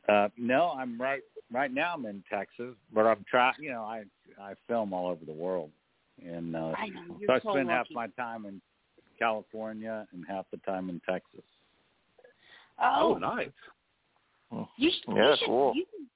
[0.08, 1.20] Uh, no, I'm right
[1.52, 1.92] right now.
[1.94, 3.54] I'm in Texas, but I'm trying.
[3.60, 4.04] You know, I
[4.40, 5.70] I film all over the world,
[6.24, 8.60] and uh, I know you're so I so spend half my time in
[9.18, 11.42] California and half the time in Texas.
[12.80, 13.48] Oh, Oh, nice.
[14.76, 15.16] you should.
[15.16, 15.72] Yeah, you should, cool.
[15.74, 16.06] You should.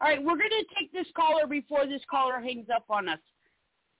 [0.00, 3.18] All right, we're gonna take this caller before this caller hangs up on us.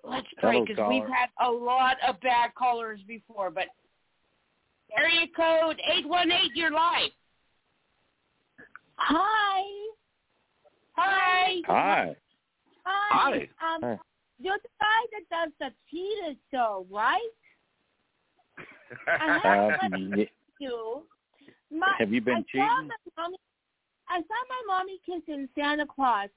[0.04, 3.50] Let's pray because we've had a lot of bad callers before.
[3.50, 3.64] But
[4.96, 7.10] area code eight one eight, you're live.
[8.96, 9.62] Hi.
[10.96, 11.54] Hi.
[11.66, 12.16] Hi.
[12.88, 13.48] Hi.
[13.62, 13.98] Um, Hi.
[14.38, 17.20] you're the guy that does the cheetah show, right?
[19.20, 21.02] I have Uh, a question y- for you.
[21.78, 22.68] My, Have you been I cheating?
[22.68, 23.36] Saw my mommy,
[24.08, 26.30] I saw my mommy kissing Santa Claus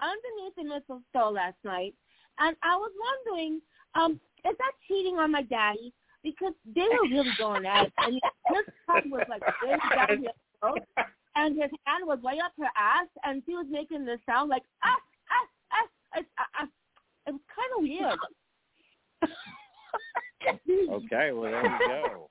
[0.00, 1.94] underneath the mistletoe last night,
[2.38, 3.60] and I was wondering,
[3.94, 4.12] um,
[4.44, 5.92] is that cheating on my daddy?
[6.22, 7.92] Because they were really going at it.
[7.98, 10.82] I mean, his tongue was like way down his throat,
[11.36, 14.62] and his hand was way up her ass, and she was making the sound like
[14.84, 15.00] ah
[16.16, 16.28] It's.
[17.26, 18.18] It was kind of weird.
[20.88, 22.30] Okay, well there you go.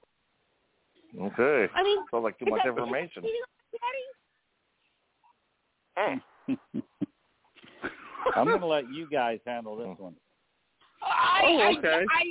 [1.25, 1.71] Okay.
[1.75, 3.23] I mean, Sounds like too much information.
[3.23, 3.41] cheating
[5.97, 6.21] on my daddy?
[8.35, 10.15] I'm going to let you guys handle this one.
[11.03, 12.05] I, Oh, I, okay.
[12.09, 12.23] I,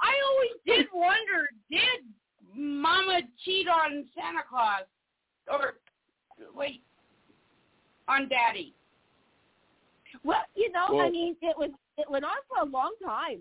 [0.00, 2.02] I always did wonder, did
[2.56, 4.84] Mama cheat on Santa Claus?
[5.50, 5.74] Or,
[6.54, 6.82] wait,
[8.08, 8.74] on Daddy?
[10.24, 13.40] Well, you know, I mean, it was it went on for a long time.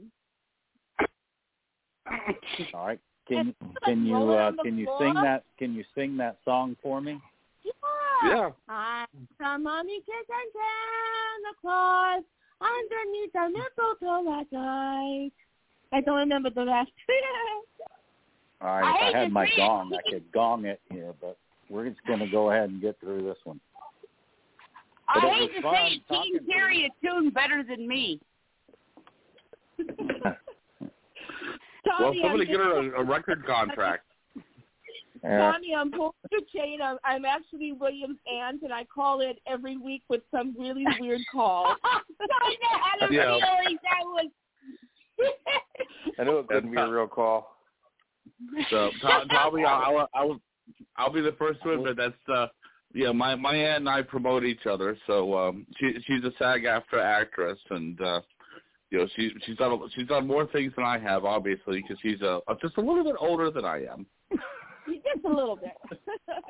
[2.74, 3.00] All right.
[3.28, 7.00] Can And can you uh, can you sing that can you sing that song for
[7.00, 7.20] me?
[7.64, 7.72] Yeah.
[8.28, 8.50] Yeah.
[8.68, 9.06] I
[9.40, 12.24] saw mommy kissing Santa Claus
[12.60, 15.32] underneath the mistletoe last night.
[15.92, 16.92] I don't remember the rest.
[18.62, 21.38] All right, I if hate I had my gong, I could gong it here, but
[21.70, 23.60] we're just going to go ahead and get through this one.
[25.14, 27.88] But I hate to say it, he talking can to carry a tune better than
[27.88, 28.20] me.
[31.86, 34.06] Well, Tommy, somebody I'm get her a, a record contract.
[35.24, 35.52] Yeah.
[35.52, 36.82] Tommy, I'm pulling your chain.
[36.82, 41.22] I'm, I'm actually William's aunt, and I call it every week with some really weird
[41.32, 41.76] call.
[42.22, 43.38] I had a Yeah.
[43.40, 44.28] feeling that was.
[46.20, 47.56] I knew it couldn't be a real call.
[48.70, 50.42] So, Tom, Tommy, I'll, I'll, I'll,
[50.98, 52.48] I'll be the first one, but that's, uh,
[52.94, 54.98] yeah, my my aunt and I promote each other.
[55.08, 58.22] So, um, she she's a SAG-AFTRA actress, and uh,
[58.90, 61.98] you know, she she's done a- she's done more things than I have, obviously, because
[62.02, 64.06] she's uh, just a little bit older than I am.
[64.88, 65.72] Just a little bit.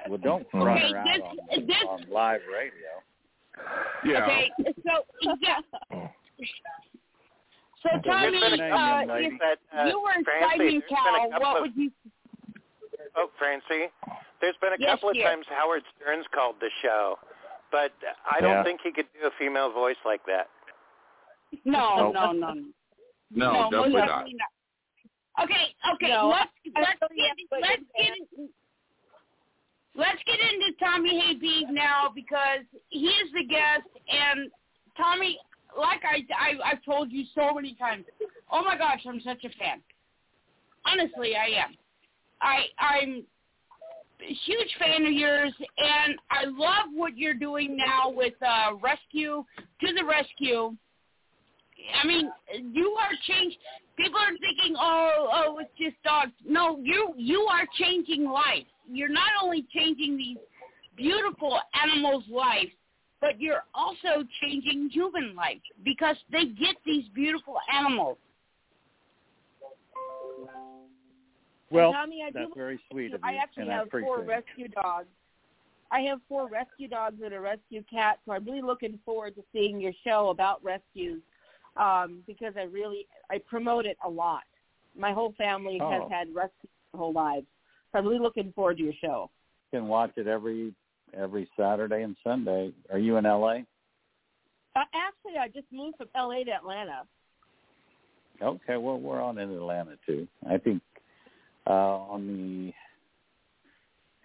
[0.08, 1.22] Well, don't run Okay, her out this-
[1.60, 2.92] on, this- on live radio.
[4.06, 4.24] Yeah.
[4.24, 4.50] Okay,
[4.86, 5.60] so yeah.
[7.84, 9.26] So So Tommy, what's your name, uh, young lady?
[9.28, 11.92] if But, uh, you were Francie, Simon there's a Cowell, couple what of- would you?
[13.16, 13.86] Oh, Francie,
[14.42, 15.26] there's been a Yes, couple of dear.
[15.26, 17.18] times Howard Stern's called the show,
[17.72, 17.92] but
[18.30, 18.64] I don't Yeah.
[18.64, 20.50] think he could do a female voice like that.
[21.66, 22.14] No, Nope.
[22.14, 22.54] no, no,
[23.32, 24.26] No, no, definitely most not.
[24.26, 25.44] not.
[25.44, 28.50] Okay, okay, No, let's let's get let's get in-
[29.96, 34.52] let's get into Tommy Habeeb now because he is the guest and
[34.98, 35.40] Tommy,
[35.78, 38.06] like I, I I've told you so many times.
[38.52, 39.82] Oh my gosh, I'm such a fan.
[40.86, 41.76] Honestly, I am.
[42.42, 43.26] I I'm a
[44.28, 49.44] huge fan of yours, and I love what you're doing now with uh, Rescue
[49.82, 50.76] to the Rescue.
[52.02, 52.30] I mean,
[52.74, 53.58] you are changed.
[53.98, 56.32] People are thinking, oh, oh, it's just dogs.
[56.46, 58.66] No, you you are changing life.
[58.92, 60.38] You're not only changing these
[60.98, 62.72] beautiful animals' lives,
[63.22, 68.18] but you're also changing human life because they get these beautiful animals.
[71.72, 74.68] Well, Tommy, I that's very sweet of you, I actually and I have four rescue
[74.70, 75.08] dogs.
[75.92, 79.44] I have four rescue dogs and a rescue cat, so I'm really looking forward to
[79.52, 81.22] seeing your show about rescues
[81.78, 84.44] um, because I really I promote it a lot.
[84.98, 86.10] My whole family has Oh.
[86.10, 87.48] had rescues their whole lives,
[87.92, 89.30] so I'm really looking forward to your show.
[89.72, 90.74] You can watch it every
[91.14, 92.72] every Saturday and Sunday.
[92.92, 93.62] Are you in LA?
[94.76, 97.04] Uh, actually, I just moved from LA to Atlanta.
[98.42, 100.28] Okay, well we're on in Atlanta too.
[100.50, 100.82] I think
[101.70, 102.74] uh on the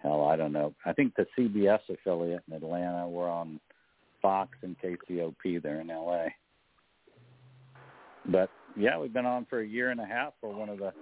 [0.03, 0.75] hell, I don't know.
[0.85, 3.07] I think the CBS affiliate in Atlanta.
[3.09, 3.61] We're on
[4.23, 6.27] Fox and KCOP there in LA.
[8.27, 10.93] But yeah, we've been on for a year and a half for one of the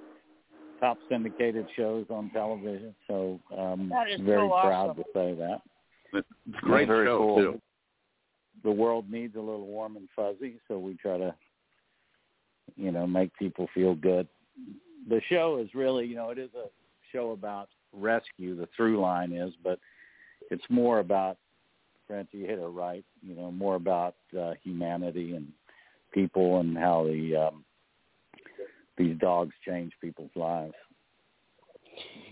[0.80, 2.94] top syndicated shows on television.
[3.06, 5.04] So um That is very so proud awesome.
[5.04, 5.62] to say that.
[6.14, 7.36] It's a great Very show cool.
[7.36, 7.60] too.
[8.64, 11.34] the world needs a little warm and fuzzy, so we try to,
[12.76, 14.28] you know, make people feel good.
[15.08, 16.66] The show is really, you know, it is a
[17.12, 18.56] show about rescue.
[18.56, 19.78] The through line is, but
[20.50, 21.38] it's more about,
[22.06, 23.04] Francie, you hit it right.
[23.22, 25.48] You know, more about uh, humanity and
[26.12, 27.64] people and how the um,
[28.96, 30.74] these dogs change people's lives.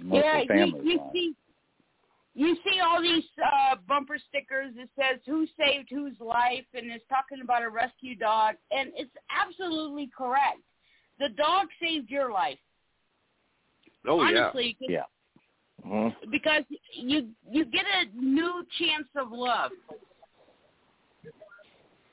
[0.02, 1.10] Mostly yeah, you, you lives.
[1.12, 1.34] see,
[2.34, 7.04] you see all these uh, bumper stickers that says "Who saved whose life" and it's
[7.08, 10.60] talking about a rescue dog, and it's absolutely correct.
[11.20, 12.58] The dog saved your life.
[14.08, 14.50] Oh yeah.
[14.80, 15.02] Yeah.
[15.86, 16.30] Mm-hmm.
[16.30, 16.62] because
[16.94, 19.70] you you get a new chance of love.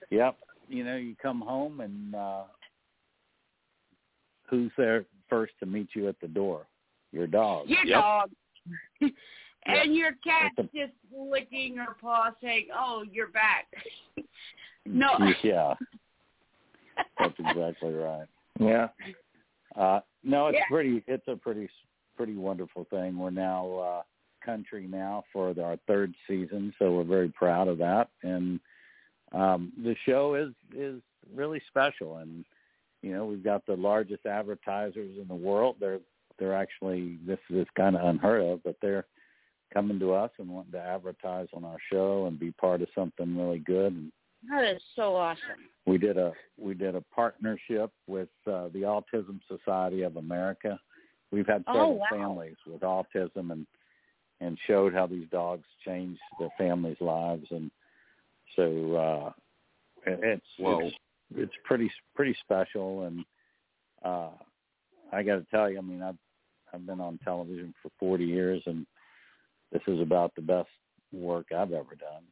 [0.09, 0.37] Yep.
[0.69, 2.43] You know, you come home and uh
[4.49, 6.65] who's there first to meet you at the door?
[7.11, 7.67] Your dog.
[7.67, 8.01] Your Yep.
[8.01, 8.29] dog.
[9.65, 13.67] and your cat's That's just licking her paw saying, Oh, you're back.
[14.85, 15.73] no Yeah.
[17.19, 18.27] That's exactly right.
[18.59, 18.87] Yeah.
[19.75, 20.63] Uh no, it's Yeah.
[20.69, 21.69] pretty it's a pretty
[22.15, 23.17] pretty wonderful thing.
[23.17, 24.01] We're now uh
[24.45, 28.09] country now for the, our third season, so we're very proud of that.
[28.23, 28.59] And
[29.33, 31.01] um the show is is
[31.35, 32.45] really special and
[33.03, 35.75] you know, we've got the largest advertisers in the world.
[35.79, 35.99] They're
[36.39, 39.05] they're actually this is kind of unheard of, but they're
[39.73, 43.37] coming to us and wanting to advertise on our show and be part of something
[43.37, 43.91] really good.
[43.93, 44.11] And
[44.49, 45.69] That is so awesome.
[45.85, 50.79] we did a we did a partnership with uh, the Autism Society of America.
[51.31, 52.05] We've had Oh, several wow.
[52.09, 53.65] families with autism and
[54.39, 57.71] and showed how these dogs changed their families' lives and
[58.55, 59.31] so uh
[60.05, 60.87] it's Whoa.
[60.87, 60.95] it's
[61.35, 63.25] it's pretty pretty special and
[64.05, 64.29] uh
[65.11, 66.17] I got to tell you I mean I've
[66.73, 68.85] I've been on television for 40 years and
[69.71, 70.69] this is about the best
[71.11, 72.23] work I've ever done.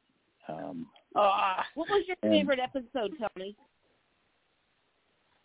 [0.47, 3.55] Um Oh, What was your favorite episode, Tommy?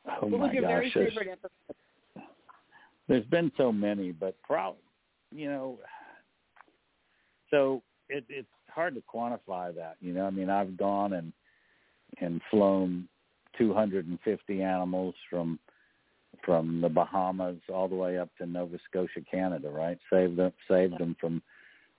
[0.09, 2.27] oh what was your gosh, very favorite episode?
[3.09, 4.81] There's been so many, but probably,
[5.33, 5.79] you know,
[7.51, 9.97] so it, it's hard to quantify that.
[10.01, 11.33] You know, I mean, I've gone and
[12.21, 13.09] and flown
[13.59, 15.59] 250 animals from
[16.45, 19.69] from the Bahamas all the way up to Nova Scotia, Canada.
[19.69, 21.43] Right, saved them saved them from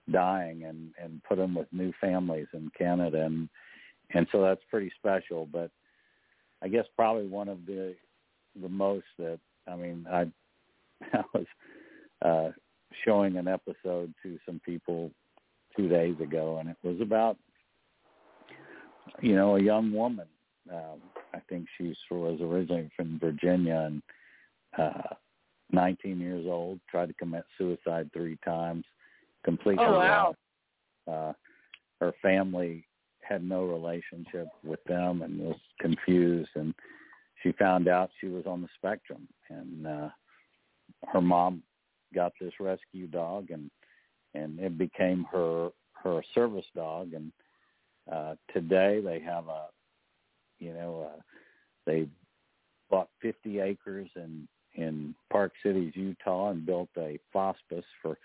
[0.09, 3.49] dying and and put them with new families in Canada, and
[4.13, 5.45] and so that's pretty special.
[5.45, 5.71] But
[6.61, 7.95] I guess probably one of the
[8.61, 10.27] the most that I mean I
[11.13, 11.45] I was
[12.23, 12.49] uh,
[13.05, 15.11] showing an episode to some people
[15.75, 17.37] two days ago, and it was about
[19.21, 20.27] you know a young woman.
[20.71, 21.01] Um,
[21.33, 24.01] I think she was originally from Virginia and
[24.77, 25.15] uh,
[25.71, 26.79] 19 years old.
[26.89, 28.85] Tried to commit suicide three times.
[29.43, 29.83] Completely.
[29.85, 30.35] Oh, wow.
[31.11, 31.33] Uh,
[31.99, 32.85] her family
[33.21, 36.73] had no relationship with them and was confused and
[37.41, 40.09] she found out she was on the spectrum and uh
[41.07, 41.63] her mom
[42.13, 43.69] got this rescue dog and
[44.33, 47.31] and it became her her service dog and
[48.11, 49.67] uh today they have a
[50.59, 51.21] you know uh
[51.85, 52.07] they
[52.89, 58.17] bought 50 acres in in Park Cities, Utah and built a hospice for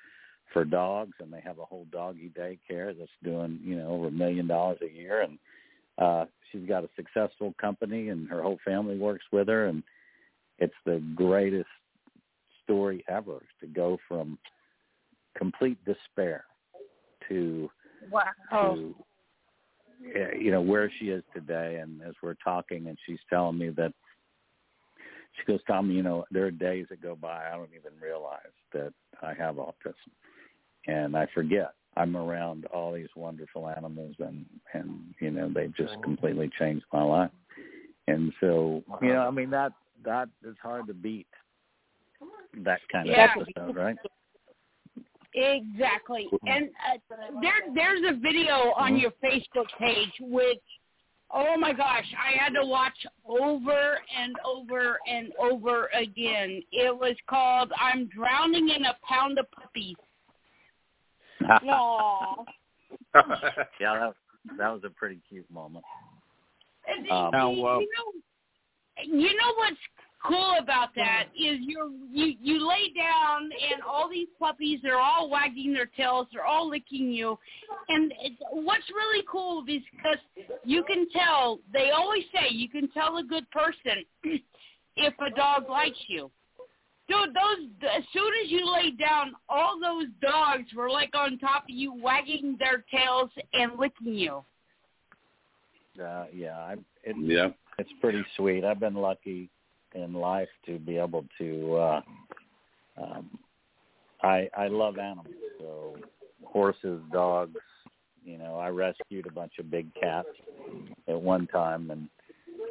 [0.53, 4.13] for dogs and they have a whole doggy daycare that's doing, you know, over a
[4.13, 5.23] million dollars a year.
[5.23, 5.39] And
[5.99, 9.67] uh she's got a successful company and her whole family works with her.
[9.67, 9.83] And
[10.59, 11.69] it's the greatest
[12.65, 14.39] story ever to go from
[15.37, 16.45] complete despair
[17.29, 17.71] to
[18.11, 18.23] wow.
[18.53, 18.95] to
[20.15, 21.81] uh, you know where she is today.
[21.83, 23.93] And as we're talking and she's telling me that
[25.37, 28.41] she goes Tom you know there are days that go by I don't even realize
[28.73, 30.13] that I have autism
[30.87, 34.45] and I forget I'm around all these wonderful animals and
[34.75, 37.31] and you know they've just completely changed my life
[38.09, 39.73] and so you know I mean that
[40.05, 41.27] that is hard to beat
[42.65, 43.35] that kind of Yeah.
[43.37, 43.97] episode right
[45.39, 46.31] Exactly.
[46.47, 50.63] And uh, there there's a video on your Facebook page which
[51.33, 52.97] oh my gosh, I had to watch
[53.29, 56.63] over and over and over again.
[56.73, 59.97] It was called I'm drowning in a pound of puppies.
[61.45, 62.45] Aw.
[63.81, 64.15] yeah that
[64.59, 65.85] that was a pretty cute moment
[67.11, 68.13] Um, Now, uh, you know,
[69.03, 69.77] you know what's
[70.25, 75.29] cool about that is you're you you lay down and all these puppies are all
[75.31, 77.39] wagging their tails, they're all licking you,
[77.89, 80.19] and it, what's really cool is because
[80.65, 81.61] you can tell.
[81.73, 84.05] They always say you can tell a good person
[84.97, 86.31] if a dog likes you.
[87.09, 91.65] Dude, those as soon as you lay down, all those dogs were like on top
[91.65, 94.43] of you, wagging their tails and licking you.
[96.03, 96.73] uh yeah I
[97.05, 97.49] it, yeah.
[97.79, 98.65] it's pretty sweet.
[98.65, 99.49] I've been lucky
[99.95, 102.01] in life to be able to uh
[103.01, 103.39] um
[104.23, 105.29] I I love animals.
[105.61, 105.97] So
[106.45, 107.57] horses, dogs,
[108.25, 110.29] you know, I rescued a bunch of big cats
[111.07, 112.09] at one time and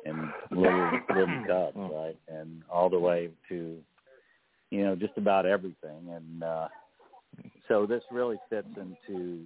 [0.06, 2.18] and little little cubs, right?
[2.28, 3.78] And all the way to
[4.76, 6.10] you know, just about everything.
[6.10, 6.68] And uh
[7.68, 9.46] so this really fits into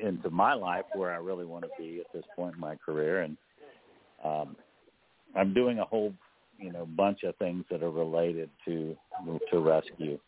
[0.00, 3.22] into my life where I really want to be at this point in my career.
[3.22, 3.36] And
[4.24, 4.56] um
[5.36, 6.12] I'm doing a whole,
[6.58, 8.96] you know, bunch of things that are related to
[9.50, 10.18] to rescue.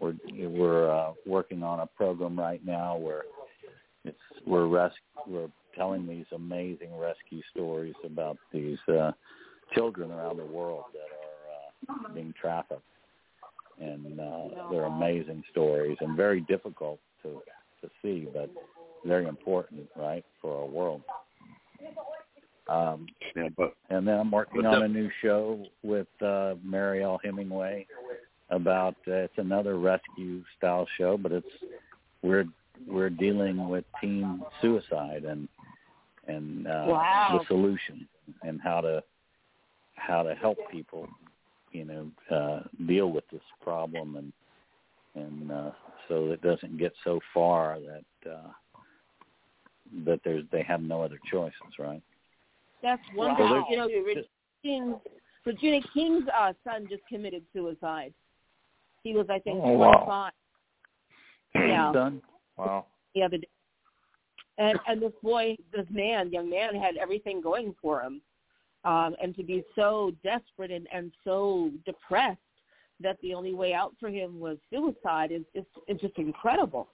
[0.00, 0.14] we're
[0.60, 3.22] we're uh, working on a program right now where
[4.04, 4.92] it's we're res-
[5.26, 9.12] we're telling these amazing rescue stories about these uh,
[9.74, 12.82] children around the world that are uh, being trafficked,
[13.80, 17.40] and uh, they're amazing stories and very difficult to
[17.80, 18.50] to see, but
[19.06, 21.02] very important, right, for our world.
[22.68, 23.06] Um,
[23.36, 27.86] yeah, but and then I'm working on the- a new show with uh, Mariel Hemingway
[28.50, 31.46] about uh, it's another rescue style show, but it's
[32.22, 32.44] we're
[32.86, 35.48] we're dealing with teen suicide and
[36.26, 37.38] and uh, Wow.
[37.40, 38.06] the solution
[38.42, 39.02] and how to
[39.94, 41.08] how to help people,
[41.72, 44.32] you know, uh, deal with this problem and
[45.14, 45.70] and uh,
[46.08, 48.48] so it doesn't get so far that uh,
[50.04, 52.02] that there's they have no other choices, right?
[52.82, 53.46] That's wonderful.
[53.46, 53.66] Wow.
[53.68, 54.22] You know, Regina
[54.62, 54.96] King's,
[55.44, 58.12] Regina King's uh, son just committed suicide.
[59.02, 60.04] He was, I think, Oh, wow.
[60.04, 60.32] 25.
[61.68, 61.90] Yeah.
[61.92, 62.22] Done.
[62.56, 62.86] Wow.
[63.14, 63.48] the other day.
[64.58, 68.20] And and this boy, this man, young man, had everything going for him,
[68.84, 72.38] um, and to be so desperate and and so depressed
[73.00, 76.88] that the only way out for him was suicide is just it's just incredible.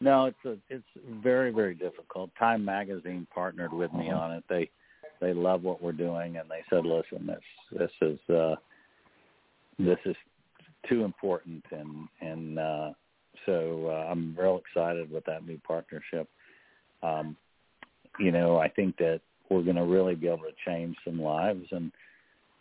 [0.00, 0.84] No, it's a, it's
[1.22, 2.30] very very difficult.
[2.38, 4.44] Time Magazine partnered with me on it.
[4.48, 4.70] They
[5.20, 8.56] they love what we're doing, and they said, "Listen, this this is uh,
[9.78, 10.16] this is
[10.88, 12.90] too important," and and uh,
[13.46, 16.28] so uh, I'm real excited with that new partnership.
[17.02, 17.36] Um,
[18.18, 19.20] you know, I think that
[19.52, 21.92] we're going to really be able to change some lives, and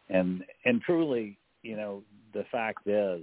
[0.09, 3.21] and and truly, you know, the fact is,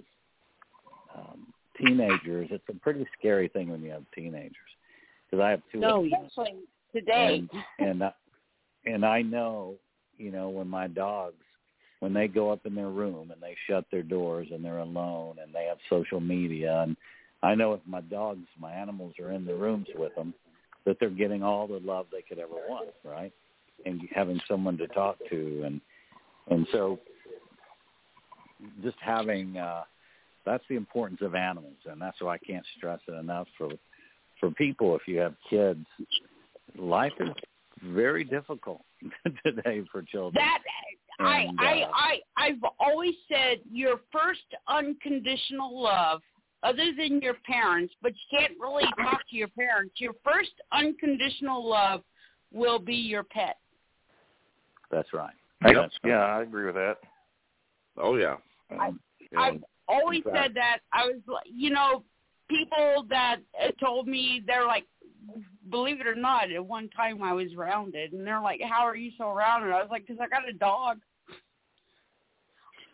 [1.16, 1.46] um,
[1.76, 2.48] teenagers.
[2.50, 4.56] It's a pretty scary thing when you have teenagers,
[5.30, 5.80] because I have two.
[5.80, 6.60] No, especially
[6.92, 7.38] today.
[7.38, 8.14] And and I-
[8.86, 9.74] and I know,
[10.16, 11.34] you know, when my dogs
[12.00, 15.36] when they go up in their room and they shut their doors and they're alone
[15.42, 16.96] and they have social media and
[17.42, 20.34] I know if my dogs, my animals are in the rooms with them,
[20.84, 23.32] that they're getting all the love they could ever want, right?
[23.86, 25.80] And having someone to talk to and
[26.50, 26.98] and so
[28.82, 29.82] just having uh
[30.44, 33.70] that's the importance of animals and that's why I can't stress it enough for
[34.40, 35.86] for people if you have kids
[36.76, 37.28] life is
[37.84, 38.82] very difficult
[39.46, 40.34] today for children.
[40.34, 40.58] That
[41.20, 46.20] I I uh, I I've always said your first unconditional love,
[46.62, 49.94] other than your parents, but you can't really talk to your parents.
[49.98, 52.02] Your first unconditional love
[52.52, 53.56] will be your pet.
[54.90, 55.34] That's right.
[55.64, 55.74] Yep.
[55.74, 56.10] That's right.
[56.10, 56.96] Yeah, I agree with that.
[57.96, 58.36] Oh yeah.
[58.70, 58.90] I,
[59.36, 60.78] I've always in said that.
[60.92, 61.16] I was,
[61.46, 62.04] you know,
[62.48, 64.84] people that uh, told me they're like,
[65.70, 68.96] believe it or not, at one time I was rounded, and they're like, "How are
[68.96, 70.98] you so rounded?" I was like, "Cause I got a dog."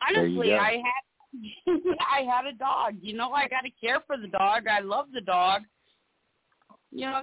[0.08, 0.54] Honestly.
[0.54, 1.04] I had
[2.16, 2.94] I had a dog.
[3.00, 4.66] You know, I got to care for the dog.
[4.68, 5.62] I love the dog.
[6.92, 7.22] You know,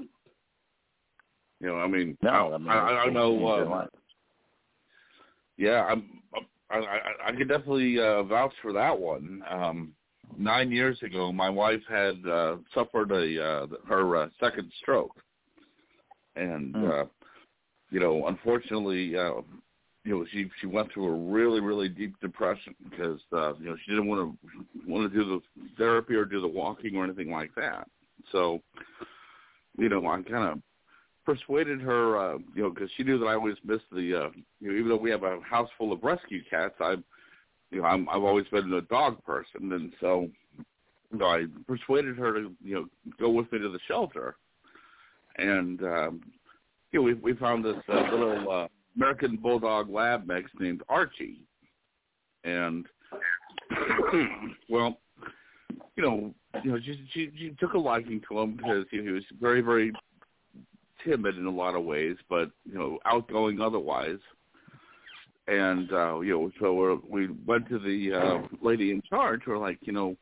[1.62, 3.34] you know, I mean, No, I, I mean, I, I it's- know.
[3.36, 3.88] it's Uh, life.
[5.62, 6.22] Yeah, I'm.
[6.72, 9.44] I, I, I could definitely uh, vouch for that one.
[9.50, 9.94] Um,
[10.38, 15.16] nine years ago, my wife had uh, suffered a uh, her uh, second stroke,
[16.36, 16.90] and Hmm.
[16.90, 17.06] uh,
[17.92, 19.42] you know, unfortunately, uh,
[20.04, 23.76] you know, she she went through a really really deep depression because uh, you know
[23.86, 27.30] she didn't want to want to do the therapy or do the walking or anything
[27.30, 27.88] like that.
[28.32, 28.62] So,
[29.78, 30.62] you know, I kind of
[31.34, 34.30] persuaded her, uh, you know, because she knew that I always missed the, uh,
[34.60, 36.96] you know, even though we have a house full of rescue cats, I,
[37.72, 40.30] you know, I'm, I've always been a dog person, and so,
[41.12, 42.86] you know, I persuaded her to, you know,
[43.18, 44.36] go with me to the shelter,
[45.38, 46.22] and, um,
[46.92, 48.68] you know, we we found this uh, little uh,
[48.98, 51.44] American Bulldog Lab mix named Archie,
[52.44, 52.86] and,
[54.70, 54.98] well,
[55.96, 59.10] you know, you know, she she, she took a liking to him because you he
[59.10, 59.94] was very very
[61.06, 64.20] timid in a lot of ways, but you know, outgoing otherwise.
[65.48, 69.42] And uh, you know, so we're, we went to the uh, lady in charge.
[69.48, 70.16] We're like, you know,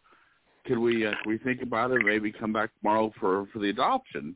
[0.65, 2.05] can we uh, can we think about it?
[2.05, 4.35] Maybe come back tomorrow for for the adoption.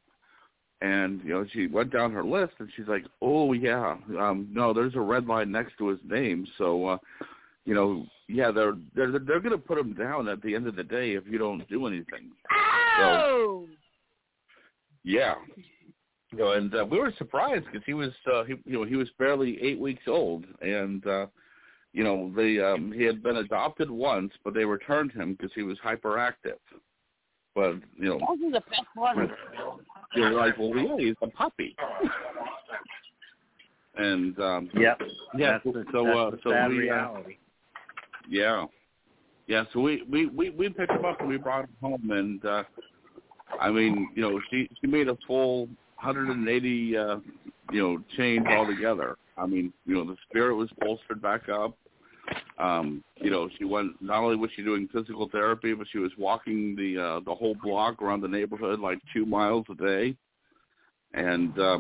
[0.82, 4.74] And you know, she went down her list, and she's like, "Oh yeah, um, no,
[4.74, 6.98] there's a red line next to his name, so uh,
[7.66, 10.76] you know, yeah, they're they're they're going to put him down at the end of
[10.76, 12.32] the day if you don't do anything."
[13.00, 13.66] oh,
[15.04, 15.36] Yeah.
[16.34, 18.96] You know, and uh, we were surprised because he was, uh, he, you know, he
[18.96, 21.28] was barely eight weeks old, and uh,
[21.92, 25.62] you know, they um, he had been adopted once, but they returned him because he
[25.62, 26.58] was hyperactive.
[27.54, 29.30] But you know, those are the best ones.
[30.16, 31.76] you're like, well, yeah, he's a puppy.
[33.96, 35.02] And um, Yep.
[35.38, 37.10] yeah, That's the, so that's uh, the so sad we, uh,
[38.28, 38.66] yeah.
[39.46, 42.44] yeah, so we we we we picked him up and we brought him home, and
[42.44, 42.64] uh,
[43.62, 45.70] I mean, you know, she she made a full
[46.04, 47.18] 180 uh,
[47.72, 49.18] you know change altogether.
[49.38, 51.76] I mean, you know, the spirit was bolstered back up.
[52.58, 56.12] Um, you know, she went not only was she doing physical therapy, but she was
[56.18, 60.16] walking the uh, the whole block around the neighborhood like two miles a day.
[61.14, 61.80] And uh,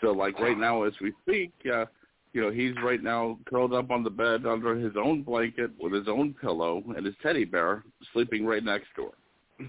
[0.00, 1.86] so, like right now, as we speak, uh,
[2.32, 5.92] you know, he's right now curled up on the bed under his own blanket with
[5.92, 9.66] his own pillow and his teddy bear sleeping right next to her.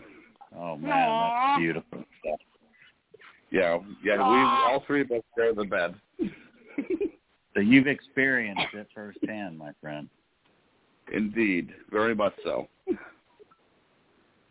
[0.58, 2.40] Oh man, that's beautiful stuff.
[3.52, 4.38] Yeah, yeah, we
[4.74, 5.96] all three of us share the bed.
[7.56, 10.08] So you've experienced it firsthand, my friend.
[11.12, 12.68] Indeed, very much so.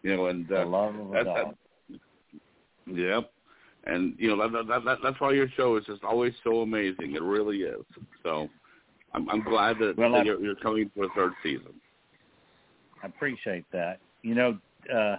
[0.03, 1.55] You know, and uh, the love of a that, dog.
[1.89, 2.01] that,
[2.97, 3.31] yep,
[3.85, 7.15] and you know that, that, that that's why your show is just always so amazing.
[7.15, 7.85] It really is.
[8.25, 8.49] So,
[9.15, 11.73] I'm I'm glad that, Well, that I- you're, you're coming for a third season.
[13.03, 14.01] I appreciate that.
[14.23, 14.59] You know,
[14.93, 15.17] uh,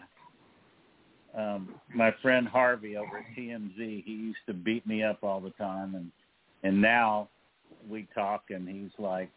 [1.39, 5.51] um, my friend Harvey over at TMZ, he used to beat me up all the
[5.51, 6.11] time, and
[6.63, 7.29] and now
[7.89, 9.29] we talk, and he's like,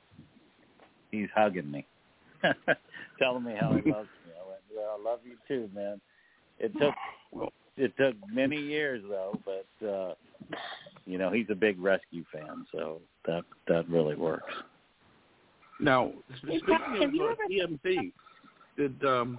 [1.10, 1.86] he's hugging me,
[3.18, 4.32] telling me how he loves me.
[4.34, 6.00] I went, well, I love you too, man.
[6.58, 6.94] It took
[7.76, 10.14] it took many years though, but uh,
[11.06, 14.52] you know he's a big rescue fan, so that that really works.
[15.80, 18.12] Now, speaking of uh, TMZ,
[18.76, 19.38] did um,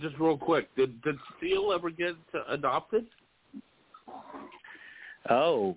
[0.00, 3.06] just real quick, did did Steele ever get uh, adopted?
[5.28, 5.76] Oh,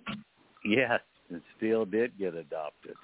[0.64, 1.00] yes,
[1.30, 2.94] and Steele did get adopted.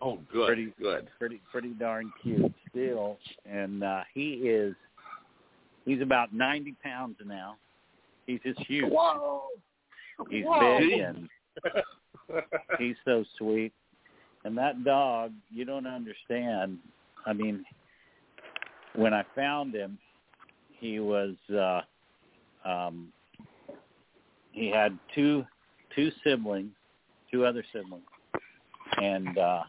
[0.00, 1.08] Oh, good, Pretty good.
[1.18, 3.18] Pretty pretty darn cute Steele,
[3.50, 4.74] and uh, he is
[5.84, 7.56] he's about ninety pounds now.
[8.26, 8.92] He's just huge.
[8.92, 9.42] Whoa.
[10.30, 10.78] He's Whoa.
[10.78, 11.28] big and
[12.78, 13.72] he's so sweet.
[14.44, 16.78] And that dog, you don't understand.
[17.26, 17.64] I mean,
[18.94, 19.98] when I found him,
[20.78, 21.80] he was uh
[22.64, 23.12] um
[24.52, 25.44] he had two
[25.94, 26.72] two siblings,
[27.30, 28.04] two other siblings.
[29.00, 29.62] And uh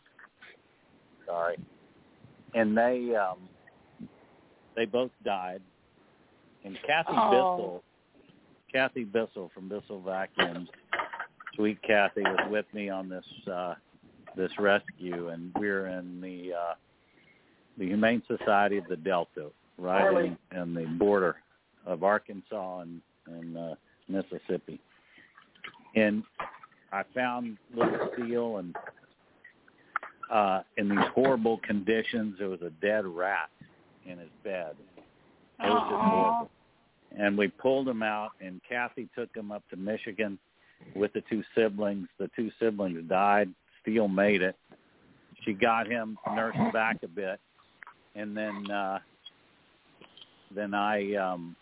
[1.26, 1.58] sorry.
[2.54, 3.38] And they um
[4.76, 5.62] they both died.
[6.64, 7.30] And Kathy Oh.
[7.32, 7.84] Bissell
[8.72, 10.70] Kathy Bissell from Bissell Vacuums,
[11.56, 13.76] sweet Kathy was with me on this uh
[14.36, 16.74] this rescue and we're in the uh
[17.78, 19.48] the Humane Society of the Delta,
[19.80, 21.38] right in, in the border
[21.86, 23.76] of Arkansas and, and uh
[24.08, 24.80] Mississippi.
[25.96, 26.24] And
[26.92, 28.76] I found little Steele and
[30.32, 33.50] uh in these horrible conditions there was a dead rat
[34.06, 34.76] in his bed.
[35.60, 36.50] It was just horrible.
[37.18, 40.38] And we pulled him out and Kathy took him up to Michigan
[40.96, 42.08] with the two siblings.
[42.20, 43.50] The two siblings died.
[43.82, 44.56] Steele made it.
[45.44, 47.40] She got him nursed back a bit
[48.16, 49.00] and then uh
[50.56, 51.56] then I um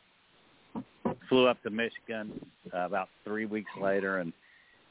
[1.29, 2.39] flew up to Michigan
[2.73, 4.33] uh, about 3 weeks later and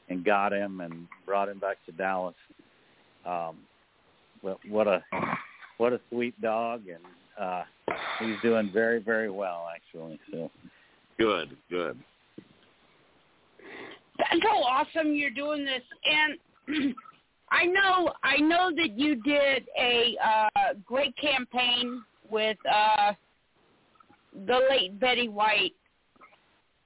[0.09, 2.35] and got him and brought him back to Dallas.
[3.25, 3.57] Um
[4.41, 5.03] what what a
[5.77, 7.03] what a sweet dog and
[7.39, 7.63] uh
[8.19, 10.49] he's doing very very well actually so
[11.17, 11.97] Good, good.
[14.17, 15.81] That's so awesome you're doing this.
[16.67, 16.95] And
[17.51, 23.13] I know I know that you did a uh great campaign with uh
[24.33, 25.73] the late Betty White.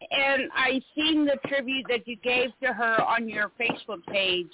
[0.09, 4.51] And I seen the tribute that you gave to her on your Facebook page.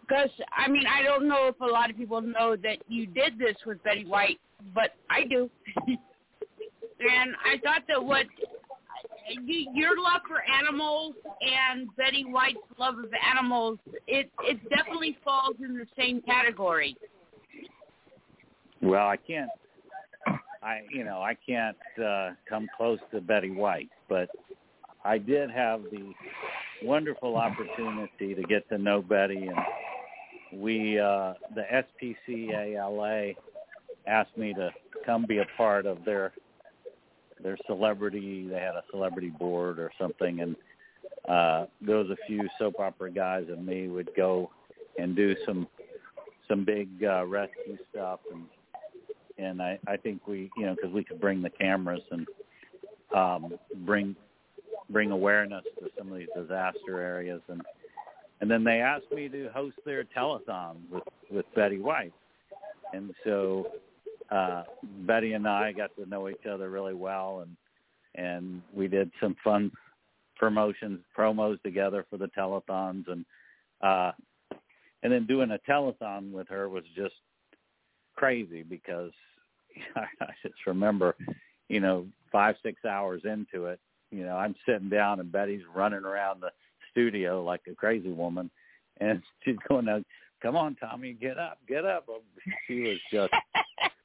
[0.00, 3.38] Because I mean, I don't know if a lot of people know that you did
[3.38, 4.40] this with Betty White,
[4.74, 5.50] but I do.
[5.86, 8.26] and I thought that what
[9.28, 15.76] your love for animals and Betty White's love of animals, it it definitely falls in
[15.76, 16.96] the same category.
[18.82, 19.50] well I can't
[20.66, 24.28] I you know I can't uh come close to Betty White but
[25.04, 26.12] I did have the
[26.82, 33.36] wonderful opportunity to get to know Betty and we uh the SPCALA
[34.06, 34.70] asked me to
[35.04, 36.32] come be a part of their
[37.42, 40.56] their celebrity they had a celebrity board or something and
[41.28, 44.50] uh there was a few soap opera guys and me would go
[44.98, 45.68] and do some
[46.48, 48.46] some big uh rescue stuff and
[49.38, 52.26] and I I think we you know because we could bring the cameras and
[53.14, 54.16] um bring
[54.90, 57.42] bring awareness to some of these disaster areas.
[57.48, 57.62] And
[58.40, 62.14] and then they asked me to host their telethon with with Betty White.
[62.92, 63.66] And so
[64.30, 64.64] uh
[65.00, 67.56] Betty and I got to know each other really well and
[68.14, 69.70] and we did some fun
[70.36, 73.04] promotions promos together for the telethons.
[73.08, 73.24] And
[73.82, 74.12] uh
[75.02, 77.14] and then doing a telethon with her was just
[78.16, 79.12] crazy because
[79.96, 81.14] I just remember,
[81.68, 86.04] you know, five six hours into it, you know, I'm sitting down and Betty's running
[86.04, 86.50] around the
[86.90, 88.50] studio like a crazy woman,
[89.00, 90.02] and she's going, "Now,
[90.42, 92.06] come on, Tommy, get up, get up."
[92.66, 93.32] She was just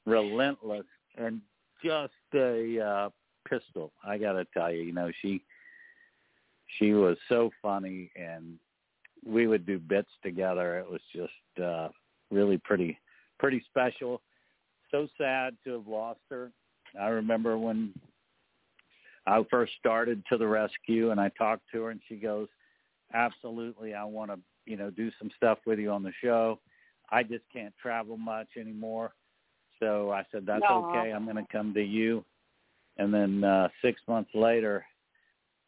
[0.04, 0.86] relentless
[1.16, 1.40] and
[1.84, 3.10] just a uh,
[3.48, 3.92] pistol.
[4.04, 5.42] I got to tell you, you know, she
[6.78, 8.58] she was so funny, and
[9.24, 10.78] we would do bits together.
[10.78, 11.88] It was just uh,
[12.30, 12.98] really pretty
[13.42, 14.22] pretty special.
[14.92, 16.52] So sad to have lost her.
[16.98, 17.92] I remember when
[19.26, 22.48] I first started to the rescue, and I talked to her, and she goes,
[23.12, 26.60] "Absolutely, I want to, you know, do some stuff with you on the show.
[27.10, 29.12] I just can't travel much anymore."
[29.80, 30.86] So I said, "That's No.
[30.86, 31.10] okay.
[31.10, 32.24] I'm going to come to you."
[32.98, 34.84] And then uh, six months later,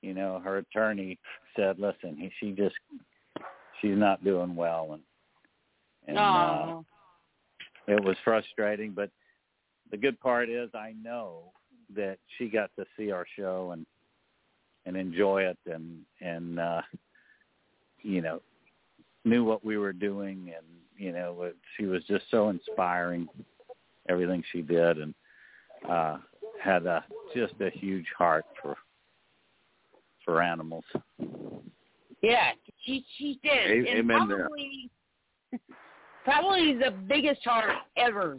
[0.03, 1.19] you know, her attorney
[1.57, 2.77] said, "Listen, he, she just
[3.81, 5.03] she's not doing well," and
[6.07, 6.85] and uh, Aw.
[7.87, 8.93] It was frustrating.
[8.93, 9.11] But
[9.91, 11.53] the good part is, I know
[11.95, 13.87] that she got to see our show and
[14.87, 16.83] and enjoy it, and and uh,
[18.03, 18.41] you know,
[19.25, 20.67] knew what we were doing, and
[20.97, 23.29] you know, it, she was just so inspiring,
[24.09, 25.15] everything she did, and
[25.89, 26.19] uh,
[26.63, 27.05] had a
[27.35, 28.77] just a huge heart for
[30.25, 30.85] for animals.
[32.23, 32.53] Yeah,
[32.85, 33.87] she she did.
[33.87, 34.39] A- and amen there.
[34.49, 34.91] probably
[36.25, 38.39] probably the biggest heart ever.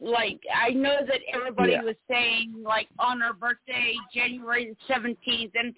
[0.00, 1.82] Like I know that everybody Yeah.
[1.82, 5.52] was saying like on her birthday, January the seventeenth.
[5.54, 5.74] And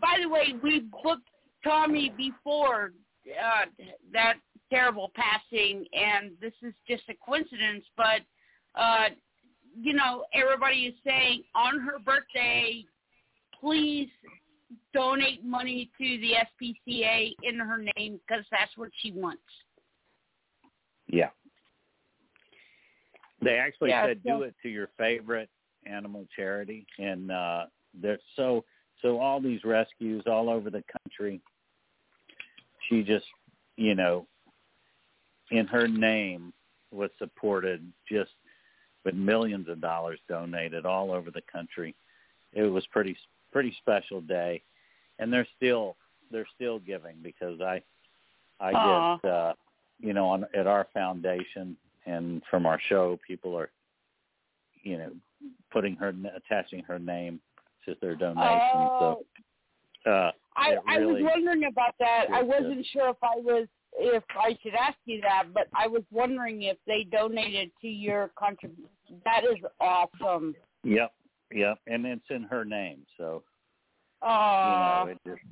[0.00, 1.28] by the way, we booked
[1.62, 2.92] Tommy before
[3.26, 3.66] uh,
[4.12, 4.34] that
[4.70, 7.84] terrible passing, and this is just a coincidence.
[7.96, 8.22] But
[8.74, 9.08] uh,
[9.76, 12.84] you know, everybody is saying on her birthday,
[13.60, 14.08] please
[14.92, 19.42] donate money to the SPCA in her name because that's what she wants.
[21.06, 21.30] Yeah.
[23.42, 25.50] They actually Yeah, said so- do it to your favorite
[25.86, 27.66] animal charity and uh
[28.00, 28.64] they're so
[29.02, 31.42] so all these rescues all over the country
[32.88, 33.26] she just
[33.76, 34.26] you know
[35.50, 36.54] in her name
[36.90, 38.30] was supported just
[39.04, 41.94] with millions of dollars donated all over the country.
[42.54, 43.14] It was pretty
[43.52, 44.62] pretty special day
[45.18, 45.96] and they're still
[46.30, 47.82] they're still giving because I
[48.58, 49.18] I Aw.
[49.22, 49.52] get uh
[50.00, 51.76] you know on at our foundation
[52.06, 53.70] and from our show people are
[54.82, 55.10] you know
[55.72, 57.40] putting her attaching her name
[57.84, 59.24] to their donation so
[60.06, 62.26] uh I, it I was wondering about that.
[62.32, 63.66] I wasn't sure if I was
[63.98, 68.30] if I should ask you that, but I was wondering if they donated to your
[68.36, 68.88] contribution.
[69.24, 70.54] That is awesome.
[70.82, 71.12] Yep,
[71.52, 73.42] yep, and it's in her name, so
[74.22, 75.04] Aw.
[75.04, 75.42] you know it just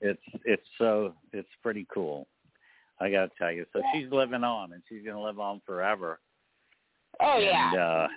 [0.00, 2.26] it's it's so it's pretty cool.
[3.02, 5.60] I got to tell you, so she's living on, and she's going to live on
[5.66, 6.20] forever.
[7.20, 7.72] oh and, yeah.
[7.74, 8.08] uh,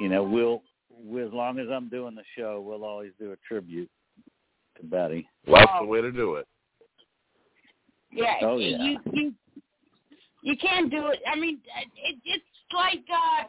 [0.00, 0.62] you know, we'll,
[1.04, 3.90] we as long as I'm doing the show, we'll always do a tribute
[4.78, 5.28] to Betty.
[5.46, 6.46] Well, that's the way to do it.
[8.10, 8.78] Yeah, Oh, yeah.
[8.78, 9.34] you you
[10.42, 11.18] you can't do it.
[11.30, 11.58] I mean,
[11.96, 13.44] it, it's like uh,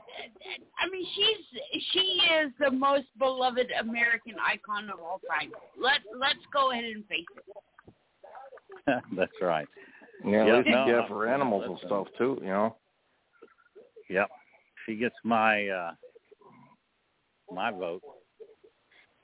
[0.79, 5.51] I mean, she's she is the most beloved American icon of all time.
[5.81, 7.43] Let let's go ahead and face it.
[9.15, 9.67] That's right.
[10.25, 12.37] Yeah, at Yep, least no, yeah, for uh, animals and stuff too.
[12.41, 12.75] You know.
[14.09, 14.29] Yep.
[14.85, 15.91] She gets my uh
[17.51, 18.01] my vote.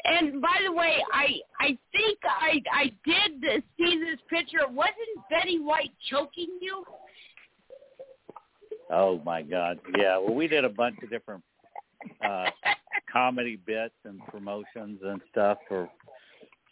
[0.06, 1.28] And by the way, I
[1.60, 4.68] I think I I did see this picture.
[4.68, 4.96] Wasn't
[5.30, 6.84] Betty White choking you?
[8.92, 9.80] Oh my God.
[9.98, 10.18] Yeah.
[10.18, 11.44] Well, we did a bunch of different
[12.24, 12.46] uh
[13.12, 15.90] comedy bits and promotions and stuff for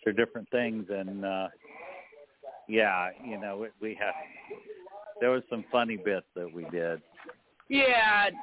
[0.03, 1.47] for different things and uh
[2.71, 4.13] yeah, you know, it, we had
[5.19, 7.01] there was some funny bits that we did.
[7.67, 8.27] Yeah.
[8.27, 8.33] It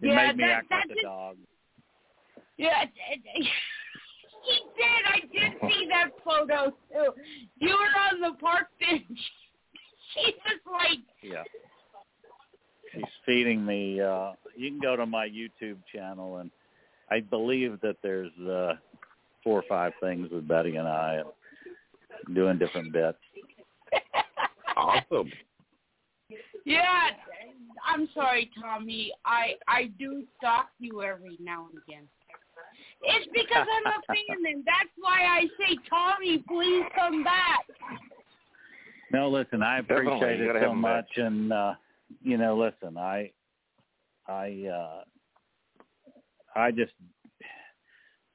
[0.00, 1.36] yeah, made me that, act that like a dog.
[2.56, 3.22] Yeah, it, it,
[4.44, 5.04] he did.
[5.04, 7.12] I did see that photo too.
[7.58, 9.04] You were on the park bench.
[10.14, 11.44] She was like, Yeah.
[12.92, 16.50] She's feeding me uh you can go to my YouTube channel and
[17.12, 18.72] I believe that there's uh
[19.44, 21.22] four or five things with Betty and I
[22.34, 23.18] doing different bits.
[24.76, 25.30] Awesome.
[26.64, 27.10] yeah.
[27.86, 29.12] I'm sorry, Tommy.
[29.24, 32.04] I I do stalk you every now and again.
[33.02, 37.60] It's because I'm a fan, and that's why I say, Tommy, please come back.
[39.12, 41.04] No, listen, I appreciate you it so have 'em back.
[41.04, 41.74] much and uh
[42.22, 43.30] you know, listen, I
[44.28, 45.02] I uh
[46.54, 46.92] I just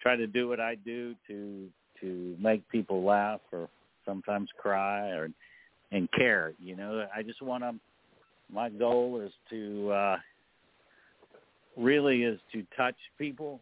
[0.01, 1.69] try to do what I do to
[2.01, 3.69] to make people laugh or
[4.05, 5.29] sometimes cry or
[5.91, 7.05] and care, you know.
[7.15, 7.75] I just want to
[8.51, 10.17] my goal is to uh
[11.77, 13.59] really is to touch people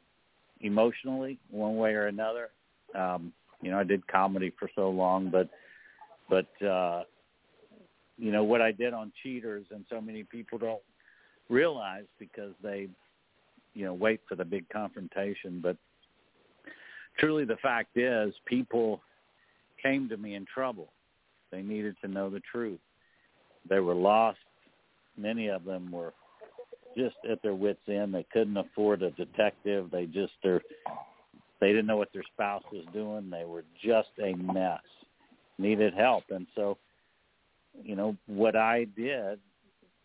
[0.61, 2.49] emotionally one way or another.
[2.95, 5.49] Um, you know, I did comedy for so long, but
[6.29, 7.03] but uh,
[8.17, 10.81] you know what I did on Cheaters, and so many people don't
[11.49, 12.87] realize because they
[13.73, 15.59] you know wait for the big confrontation.
[15.61, 15.77] But
[17.17, 19.01] truly, the fact is, people
[19.84, 20.91] came to me in trouble.
[21.51, 22.79] They needed to know the truth.
[23.69, 24.39] They were lost.
[25.17, 26.13] Many of them were
[26.97, 28.13] just at their wits end.
[28.13, 29.89] They couldn't afford a detective.
[29.91, 30.61] They just are
[31.59, 33.29] they didn't know what their spouse was doing.
[33.29, 34.81] They were just a mess.
[35.57, 36.25] Needed help.
[36.29, 36.77] And so,
[37.81, 39.39] you know, what I did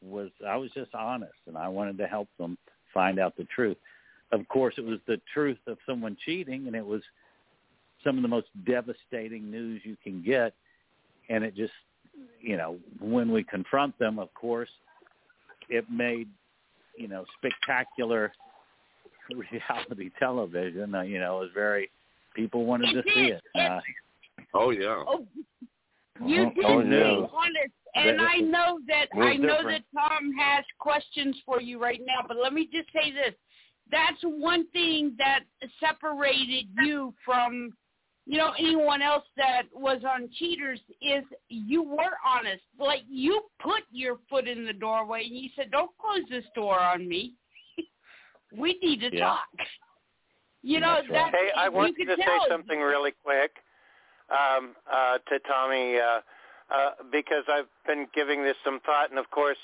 [0.01, 2.57] was I was just honest and I wanted to help them
[2.95, 3.77] find out the truth.
[4.31, 7.03] Of course, it was the truth of someone cheating and it was
[8.05, 10.55] some of the most devastating news you can get
[11.29, 11.73] and it just
[12.41, 14.71] you know when we confront them of course
[15.69, 16.29] it made
[16.97, 18.33] you know spectacular
[19.53, 20.95] reality television.
[20.95, 21.91] Uh, you know, it was very
[22.35, 23.43] people wanted to see it.
[23.55, 23.81] Uh,
[24.55, 25.03] oh yeah.
[25.07, 25.27] Oh,
[26.27, 27.31] you Oh, did oh, be no.
[27.33, 29.85] honest, and That- I know that I know different.
[29.95, 32.25] that Tom has questions for you right now.
[32.27, 33.35] But let me just say this:
[33.91, 35.41] that's one thing that
[35.79, 37.73] separated you from,
[38.29, 42.63] you know, anyone else that was on Cheaters is you were honest.
[42.79, 46.79] Like you put your foot in the doorway and you said, "Don't close this door
[46.79, 47.33] on me.
[48.57, 49.29] we need to Yeah.
[49.29, 49.49] talk."
[50.63, 53.53] You know That's that Hey, I you want could to say something really quick
[54.29, 56.21] um, uh, to Tommy uh,
[56.71, 59.57] uh, because I've been giving this some thought, and of course,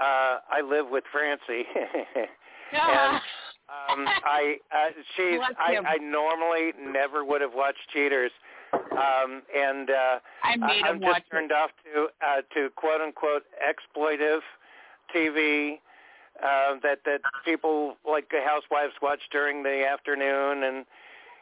[0.00, 1.64] uh, I live with Francie,
[2.72, 3.20] and
[3.68, 5.78] um, I uh, she's I.
[5.86, 8.32] I normally never would have watched Cheaters,
[8.72, 11.30] um, and uh, I made I'm him just watch it.
[11.30, 14.40] turned off to uh, to quote unquote exploitive
[15.14, 15.78] TV
[16.42, 20.84] uh, that that people like the housewives watch during the afternoon and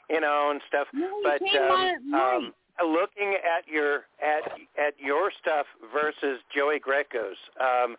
[0.09, 0.87] you know and stuff.
[1.23, 2.37] but on at night.
[2.37, 2.53] um,
[2.87, 7.97] looking at your at at your stuff versus Joey Greco's, um,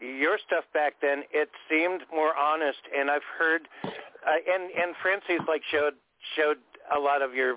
[0.00, 5.46] your stuff back then it seemed more honest, and I've heard uh, and and Francie's
[5.48, 5.94] like showed
[6.36, 6.58] showed
[6.94, 7.56] a lot of your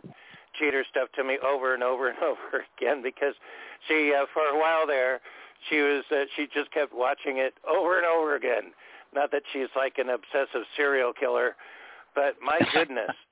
[0.59, 3.33] cheater stuff to me over and over and over again because
[3.87, 5.19] she uh, for a while there
[5.69, 8.71] she was uh, she just kept watching it over and over again.
[9.13, 11.55] Not that she's like an obsessive serial killer,
[12.15, 13.11] but my goodness.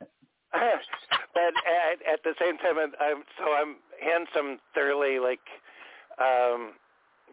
[0.51, 5.43] but at, at the same time, I'm, I'm so I'm handsome, thoroughly like
[6.19, 6.73] um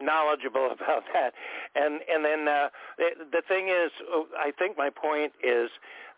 [0.01, 1.33] knowledgeable about that.
[1.75, 3.91] And and then uh, the, the thing is,
[4.37, 5.69] I think my point is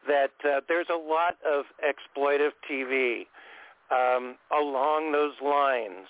[0.07, 3.25] that uh, there's a lot of exploitive TV
[3.91, 6.07] um, along those lines.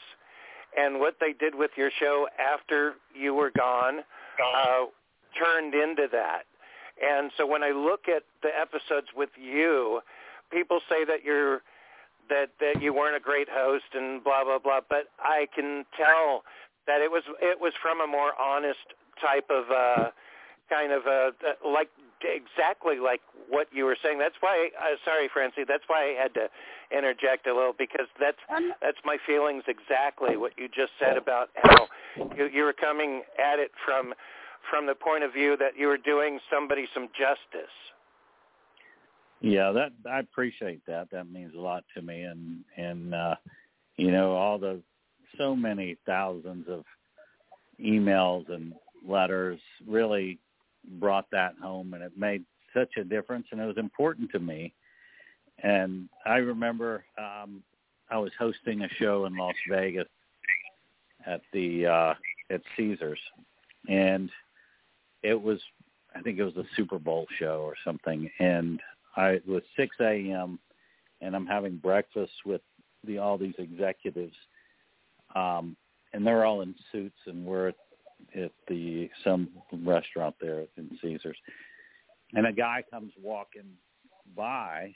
[0.78, 4.00] And what they did with your show after you were gone
[4.58, 4.86] uh,
[5.40, 6.44] turned into that.
[7.02, 10.02] And so when I look at the episodes with you,
[10.52, 11.62] people say that you're
[12.30, 16.44] that that you weren't a great host and blah blah blah, but I can tell
[16.88, 20.10] that it was it was from a more honest type of uh
[20.70, 21.32] kind of uh
[21.68, 21.90] like
[22.24, 24.18] exactly like what you were saying.
[24.20, 26.50] That's why uh, sorry Francie, that's why I had to
[26.96, 28.38] interject a little because that's
[28.82, 31.88] that's my feelings exactly what you just said about how
[32.36, 34.14] you, you were coming at it from
[34.70, 37.74] from the point of view that you were doing somebody some justice.
[39.42, 41.12] Yeah, that I appreciate that.
[41.12, 43.36] That means a lot to me, and and uh,
[43.98, 44.82] you know all the
[45.38, 46.84] so many thousands of
[47.80, 48.74] emails and
[49.08, 50.40] letters really
[51.00, 54.74] brought that home, and it made such a difference, and it was important to me.
[55.64, 57.64] And I remember um,
[58.10, 60.08] I was hosting a show in Las Vegas
[61.26, 62.14] at the uh,
[62.54, 63.20] at Caesars,
[63.88, 64.30] and
[65.24, 65.60] it was
[66.16, 68.80] I think it was a Super Bowl show or something, and
[69.16, 70.60] I it was six a.m.
[71.22, 72.62] and I'm having breakfast with
[73.06, 74.36] the all these executives,
[75.36, 75.76] um,
[76.14, 77.76] and they're all in suits, and we're at,
[78.36, 79.50] at the some
[79.84, 81.38] restaurant there in Caesars,
[82.34, 83.70] and a guy comes walking
[84.36, 84.94] by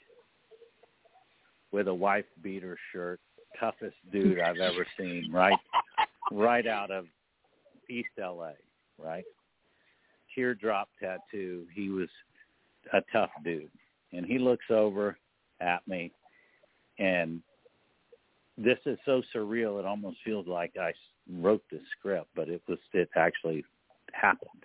[1.72, 3.20] with a wife beater shirt,
[3.58, 5.58] toughest dude I've ever seen, right,
[6.32, 7.06] right out of
[7.88, 8.54] East L.A.
[9.02, 9.24] Right,
[10.34, 11.64] teardrop tattoo.
[11.74, 12.08] He was
[12.92, 13.70] a tough dude
[14.12, 15.16] and he looks over
[15.60, 16.12] at me
[16.98, 17.42] and
[18.62, 20.92] this is so surreal it almost feels like I
[21.40, 23.64] wrote this script but it was it actually
[24.12, 24.64] happened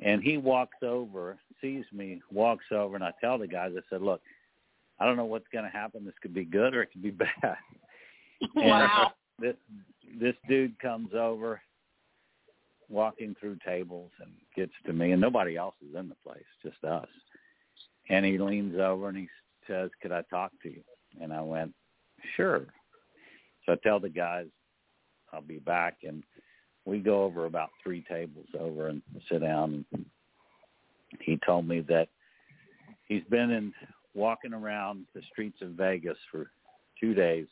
[0.00, 4.02] and he walks over sees me walks over and i tell the guys i said
[4.02, 4.20] look
[5.00, 7.10] i don't know what's going to happen this could be good or it could be
[7.42, 7.56] bad
[8.54, 9.12] Wow.
[9.38, 9.56] and this
[10.20, 11.60] this dude comes over
[12.88, 16.82] walking through tables and gets to me, and nobody else is in the place, just
[16.84, 17.08] us.
[18.10, 19.28] And he leans over and he
[19.66, 20.82] says, "Could I talk to you?"
[21.20, 21.74] And I went,
[22.36, 22.66] "Sure."
[23.64, 24.46] So I tell the guys
[25.32, 26.22] I'll be back, and
[26.84, 29.84] we go over about three tables over and sit down.
[31.20, 32.08] He told me that
[33.06, 33.72] he's been in
[34.14, 36.50] walking around the streets of Vegas for
[37.00, 37.46] two days.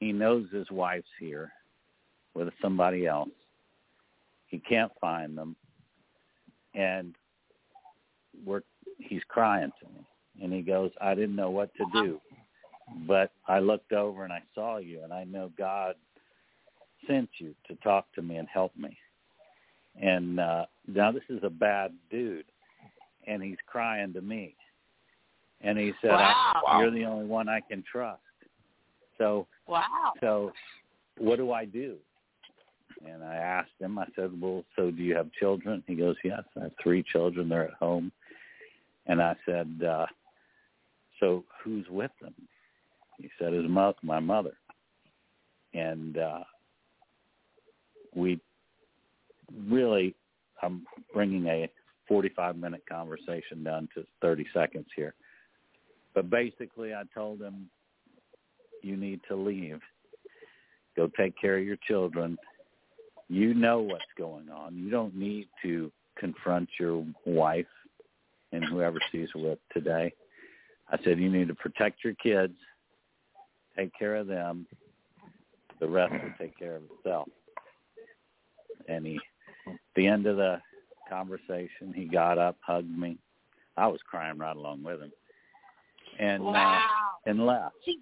[0.00, 1.52] He knows his wife's here
[2.34, 3.30] with somebody else.
[4.46, 5.54] He can't find them,
[6.74, 7.14] and
[8.44, 8.62] we're
[8.98, 10.04] he's crying to me,
[10.42, 12.20] and he goes, "I didn't know what to do,
[13.06, 15.94] but I looked over and I saw you, and I know God
[17.06, 18.96] sent you to talk to me and help me."
[20.00, 22.46] And uh, now this is a bad dude,
[23.26, 24.54] and he's crying to me,
[25.60, 26.62] and he said, Wow.
[26.66, 28.22] I, "You're the only one I can trust."
[29.18, 30.12] So Wow.
[30.20, 30.52] so
[31.18, 31.96] what do I do?
[33.06, 35.82] And I asked him, I said, well, so do you have children?
[35.86, 37.48] He goes, yes, I have three children.
[37.48, 38.12] They're at home.
[39.06, 40.06] And I said, uh,
[41.18, 42.34] so who's with them?
[43.20, 44.56] He said, his mo- my mother.
[45.74, 46.40] And uh,
[48.14, 48.40] we
[49.68, 50.14] really,
[50.62, 51.70] I'm bringing a
[52.10, 55.14] 45-minute conversation down to 30 seconds here.
[56.14, 57.70] But basically, I told him,
[58.82, 59.80] you need to leave
[60.96, 62.38] go take care of your children.
[63.28, 64.76] You know what's going on.
[64.76, 67.66] You don't need to confront your wife
[68.52, 70.12] and whoever she's with today.
[70.90, 72.54] I said you need to protect your kids,
[73.76, 74.66] take care of them.
[75.80, 77.28] The rest will take care of itself.
[78.88, 79.20] And he,
[79.66, 80.60] at the end of the
[81.08, 83.18] conversation, he got up, hugged me.
[83.76, 85.12] I was crying right along with him,
[86.18, 86.78] and Wow.
[86.78, 87.76] uh, and left.
[87.84, 88.00] See,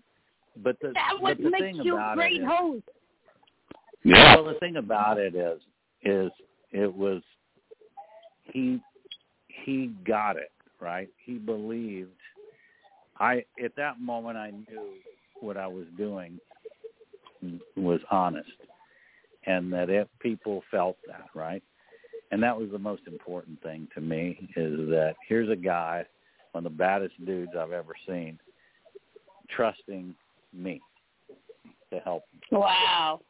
[0.57, 2.85] But the that but what the makes thing you a about great it is, host.
[4.05, 5.61] well, the thing about it is,
[6.03, 6.33] is
[6.73, 7.23] it was
[8.45, 8.81] he
[9.49, 10.51] he got it
[10.81, 11.09] right.
[11.25, 12.11] He believed.
[13.21, 14.95] I at that moment I knew
[15.41, 16.39] what I was doing
[17.77, 18.51] was honest,
[19.47, 21.63] and that if people felt that right,
[22.31, 26.05] and that was the most important thing to me is that here's a guy,
[26.53, 28.39] one of the baddest dudes I've ever seen,
[29.55, 30.15] trusting
[30.53, 30.81] me
[31.91, 33.21] to help him Wow.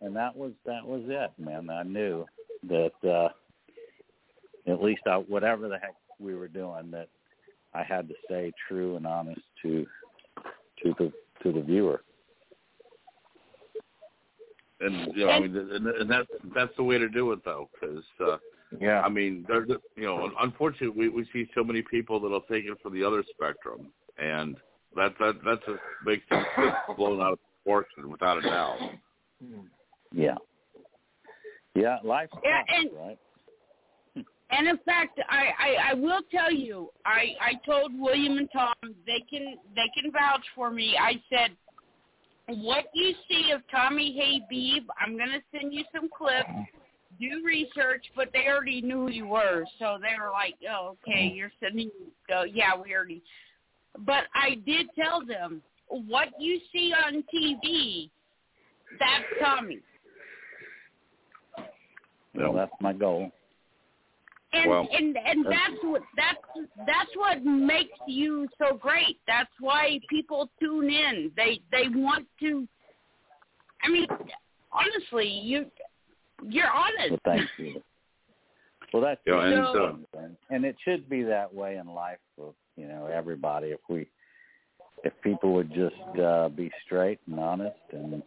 [0.00, 1.70] and that was that was it, man.
[1.70, 2.26] I knew
[2.68, 3.28] that uh
[4.70, 7.08] at least I, whatever the heck we were doing, that
[7.72, 9.86] I had to stay true and honest to
[10.82, 11.12] to the
[11.52, 12.02] to the viewer.
[14.80, 17.70] And you know, I mean, and, and that's that's the way to do it, though,
[17.72, 18.36] because uh,
[18.78, 19.00] Yeah.
[19.00, 22.76] I mean, there's you know, unfortunately, we we see so many people that'll take it
[22.82, 23.86] from the other spectrum,
[24.18, 24.56] and
[24.94, 28.78] that that that just makes things get blown out of proportion, without a doubt.
[30.12, 30.36] Yeah.
[31.74, 33.18] Yeah, life's Yeah, and- right?
[34.50, 38.74] And in fact, I, I I will tell you, I I told William and Tom
[39.04, 40.96] they can they can vouch for me.
[41.00, 41.56] I said,
[42.62, 46.48] what you see of Tommy Habeeb, I'm gonna send you some clips.
[47.18, 51.32] Do research, but they already knew who you were, so they were like, "Oh, okay,
[51.34, 51.90] you're sending."
[52.32, 53.22] Uh, yeah, we already.
[54.00, 58.10] But I did tell them what you see on TV.
[58.98, 59.80] That's Tommy.
[62.34, 63.32] Well, that's my goal.
[64.56, 69.18] And Well, and and that's what that's that's what makes you so great.
[69.26, 71.30] That's why people tune in.
[71.36, 72.66] They they want to.
[73.82, 74.06] I mean,
[74.72, 75.66] honestly, you
[76.48, 77.10] you're honest.
[77.10, 77.82] Well, thank you.
[78.92, 82.18] Well, that's Yeah, and, the uh, and, and it should be that way in life
[82.36, 83.68] for you know everybody.
[83.68, 84.06] If we,
[85.04, 88.22] if people would just uh, be straight and honest, and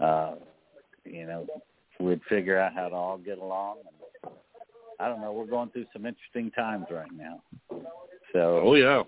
[0.00, 0.34] uh,
[1.04, 1.46] you know,
[2.00, 3.78] we'd figure out how to all get along.
[3.78, 3.95] And
[5.00, 5.32] I don't know.
[5.32, 7.42] We're going through some interesting times right now.
[8.32, 9.02] So, Oh yeah,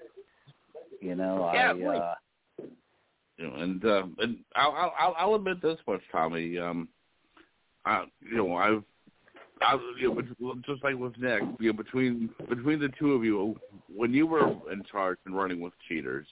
[1.00, 1.98] you know, Yeah, I wait.
[1.98, 2.14] uh,
[3.36, 6.58] you know, and uh, and I'll, I'll I'll I'll admit this much, Tommy.
[6.58, 6.88] Um,
[7.84, 8.82] I you know I've.
[9.60, 13.58] I, you know, just like with Nick, you know, between between the two of you,
[13.92, 16.28] when you were in charge and running with cheaters,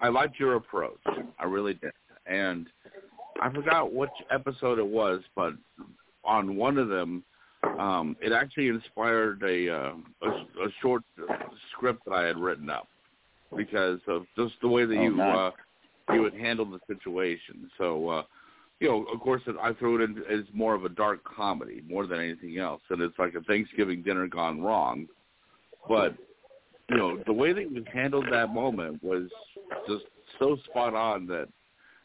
[0.00, 0.98] I liked your approach.
[1.38, 1.92] I really did,
[2.26, 2.66] and
[3.40, 5.52] I forgot which episode it was, but
[6.24, 7.22] on one of them,
[7.78, 11.02] um, it actually inspired a, uh, a a short
[11.72, 12.88] script that I had written up
[13.56, 15.36] because of just the way that Oh, you nice.
[15.36, 15.50] uh,
[16.14, 17.70] you would handle the situation.
[17.78, 18.22] So, uh,
[18.80, 22.06] you know, of course, I threw it in as more of a dark comedy more
[22.06, 25.06] than anything else, and it's like a Thanksgiving dinner gone wrong.
[25.88, 26.16] But
[26.90, 29.28] you know, the way that you handled that moment was
[29.88, 30.04] just
[30.38, 31.48] so spot on that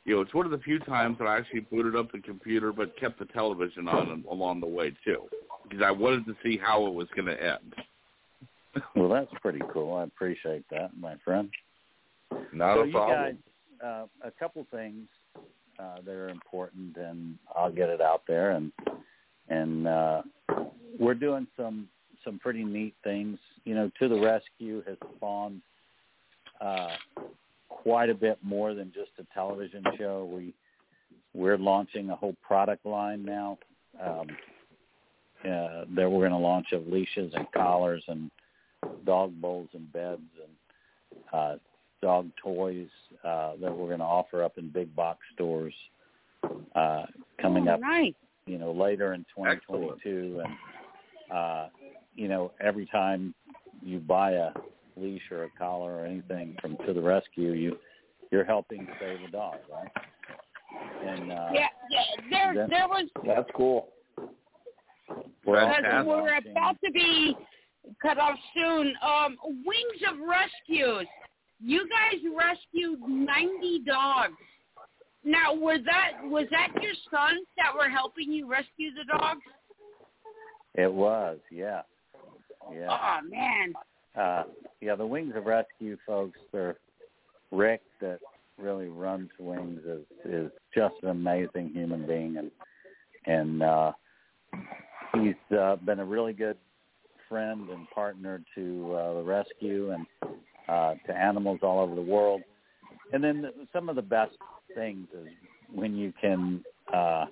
[0.05, 2.71] you know, it's one of the few times that I actually booted up the computer
[2.71, 5.27] but kept the television on along the way too,
[5.63, 7.73] because I wanted to see how it was going to end.
[8.95, 9.95] Well, that's pretty cool.
[9.95, 11.49] I appreciate that, my friend.
[12.53, 13.17] Not so a you problem.
[13.17, 13.35] guys,
[13.83, 15.07] uh, a couple things
[15.79, 18.51] uh, that are important, and I'll get it out there.
[18.51, 18.71] And
[19.49, 20.21] and uh,
[20.99, 21.87] we're doing some
[22.23, 23.39] some pretty neat things.
[23.65, 25.61] You know, to the rescue has spawned
[26.61, 26.91] uh,
[27.69, 30.29] quite a bit more than just a television show.
[30.31, 30.53] We
[31.33, 33.57] we're launching a whole product line now.
[34.03, 34.27] Um,
[35.45, 38.29] uh, that we're going to launch of leashes and collars and
[39.05, 41.55] dog bowls and beds and uh,
[42.01, 42.87] dog toys
[43.23, 45.73] uh, that we're going to offer up in big box stores
[46.75, 47.05] uh,
[47.41, 48.13] coming oh, up, Nice.
[48.45, 50.41] you know, later in 2022.
[50.43, 51.67] And uh,
[52.15, 53.33] you know, every time
[53.81, 54.49] you buy a
[54.97, 57.77] leash or a collar or anything from To the Rescue, you
[58.31, 59.91] you're helping save a dog, right?
[61.05, 62.01] And uh, Yeah, yeah.
[62.29, 63.87] There, then- there was That's cool.
[65.49, 67.35] We're because we're about to be
[68.01, 68.93] cut off soon.
[69.01, 71.07] Um, Wings of Rescues.
[71.61, 74.33] You guys rescued 90 dogs.
[75.25, 79.41] Now, was that was that your sons that were helping you rescue the dogs?
[80.75, 81.81] It was, yeah,
[82.73, 82.87] yeah.
[82.89, 83.73] Oh man.
[84.15, 84.43] uh,
[84.79, 86.77] yeah, the Wings of Rescue folks, they're
[87.51, 88.19] Rick that
[88.57, 92.51] really runs Wings is is just an amazing human being and
[93.25, 93.91] and uh
[95.13, 96.57] he's uh, been a really good
[97.27, 100.05] friend and partner to uh, the rescue and
[100.67, 102.41] uh to animals all over the world.
[103.11, 104.37] And then some of the best
[104.75, 105.27] things is
[105.73, 107.25] when you can uh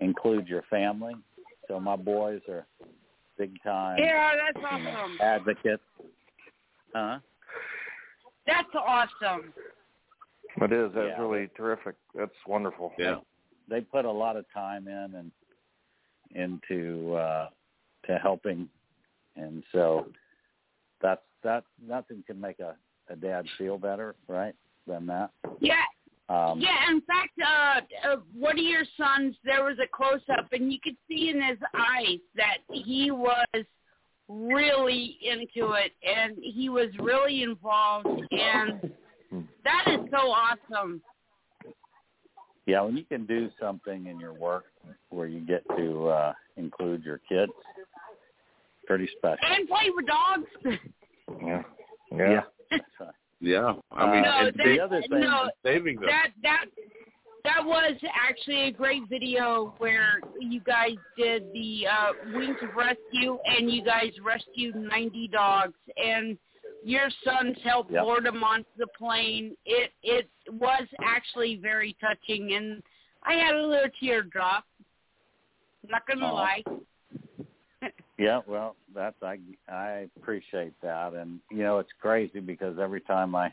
[0.00, 1.16] include your family.
[1.68, 2.66] So my boys are
[3.38, 5.18] big time Yeah, that's you know, awesome.
[5.20, 5.82] advocates.
[6.94, 7.18] Huh?
[8.46, 9.52] That's awesome.
[10.60, 10.92] It is.
[10.94, 11.20] That's Yeah.
[11.20, 11.96] really terrific.
[12.14, 12.92] That's wonderful.
[12.98, 13.16] Yeah.
[13.68, 15.32] They put a lot of time in and
[16.36, 17.48] into uh
[18.06, 18.68] to helping
[19.36, 20.06] and so
[21.02, 22.74] that's that nothing can make a,
[23.10, 24.54] a dad feel better, right?
[24.86, 25.30] Than that.
[25.60, 25.74] Yeah,
[26.28, 26.90] Um yeah.
[26.90, 30.78] In fact, uh, uh, one of your sons, there was a close up, and you
[30.82, 33.64] could see in his eyes that he was
[34.28, 38.90] really into it, and he was really involved, and
[39.64, 41.00] that is so awesome.
[42.66, 44.64] Yeah, when you can do something in your work
[45.10, 47.52] where you get to uh include your kids,
[48.86, 49.38] pretty special.
[49.48, 50.78] And play with dogs.
[51.44, 51.62] Yeah.
[52.16, 52.40] Yeah.
[53.40, 56.08] Yeah, I mean, no, that, the other thing no, is- saving them.
[56.08, 56.64] that that
[57.44, 63.38] that was actually a great video where you guys did the uh, Wings of Rescue
[63.44, 66.38] and you guys rescued 90 dogs and
[66.86, 68.04] your sons helped Yep.
[68.04, 69.56] board them onto the plane.
[69.64, 72.82] It it was actually very touching and
[73.24, 74.64] I had a little tear drop.
[75.88, 76.32] Not gonna Aw.
[76.32, 76.64] lie.
[78.18, 83.34] Yeah, well, that's I I appreciate that, and you know it's crazy because every time
[83.34, 83.52] I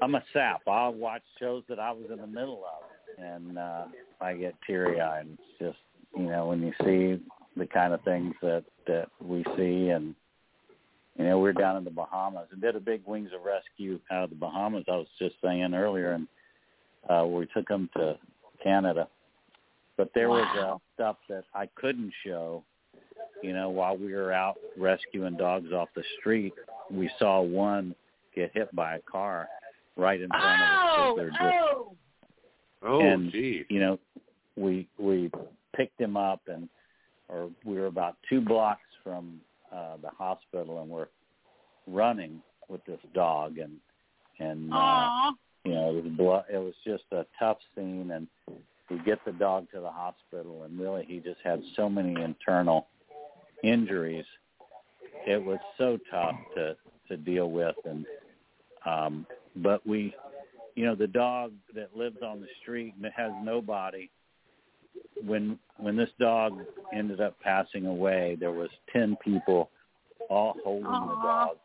[0.00, 3.86] I'm a sap, I'll watch shows that I was in the middle of, and uh,
[4.20, 5.26] I get teary eyed.
[5.32, 5.78] It's just
[6.16, 7.20] you know when you see
[7.56, 10.14] the kind of things that that we see, and
[11.20, 14.24] you know we're down in the Bahamas and did a big Wings of Rescue out
[14.24, 14.84] of the Bahamas.
[14.88, 16.28] I was just saying earlier, and
[17.08, 18.18] uh, we took them to
[18.62, 19.06] Canada
[20.00, 22.64] but there was uh, stuff that I couldn't show.
[23.42, 26.54] You know, while we were out rescuing dogs off the street,
[26.90, 27.94] we saw one
[28.34, 29.46] get hit by a car
[29.98, 30.94] right in front of us.
[30.96, 31.92] Oh, as they're just, oh.
[32.82, 33.66] Oh, and gee.
[33.68, 33.98] you know,
[34.56, 35.30] we we
[35.76, 36.66] picked him up and
[37.28, 39.38] or we were about two blocks from
[39.72, 41.08] uh the hospital and we're
[41.86, 43.76] running with this dog and
[44.38, 45.32] and uh,
[45.64, 48.26] you know, it was blood, it was just a tough scene and
[48.88, 52.88] we get the dog to the hospital and really he just had so many internal
[53.62, 54.24] injuries.
[55.26, 56.76] It was so tough to
[57.08, 58.06] to deal with and
[58.86, 60.14] um but we
[60.76, 64.08] you know the dog that lives on the street and has nobody
[65.24, 66.52] when when this dog
[66.94, 69.70] ended up passing away there was 10 people
[70.28, 71.56] all holding the dog.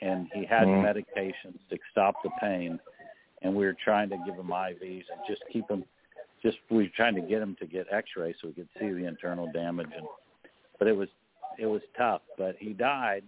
[0.00, 0.80] And he had Mhm.
[0.80, 2.80] medications to stop the pain.
[3.42, 5.84] And we were trying to give him IVs and just keep him
[6.42, 9.04] just we were trying to get him to get x-rays so we could see the
[9.06, 9.90] internal damage.
[9.96, 10.06] And
[10.78, 11.08] but it was
[11.58, 12.22] it was tough.
[12.36, 13.24] But he died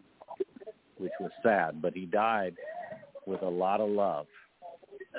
[0.98, 2.56] which was sad but he died
[3.26, 4.26] with a lot of love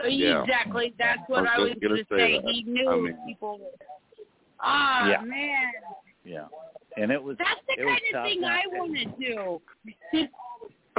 [0.08, 0.42] Yeah.
[0.44, 0.94] Exactly.
[0.98, 2.54] That's what I I was was just gonna going to say say.
[2.54, 3.60] He knew I mean- people.
[4.60, 5.22] Ah, Yeah.
[5.22, 5.72] man.
[6.24, 6.46] yeah
[6.98, 9.62] and it was That's the it was kind of thing I want to do.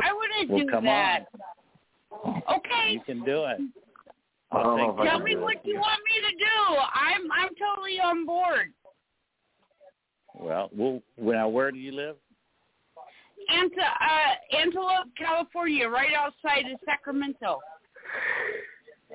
[0.02, 1.26] I want to well do come that.
[2.24, 2.92] on Okay.
[2.92, 3.58] you can do it
[4.50, 5.60] I don't know if I Tell can me what it.
[5.64, 6.76] you want me to do.
[6.94, 8.72] I'm I'm totally on board.
[10.34, 12.16] Well, we'll now where do you live?
[13.50, 17.60] Ant- uh, Antelope, California, right outside of Sacramento.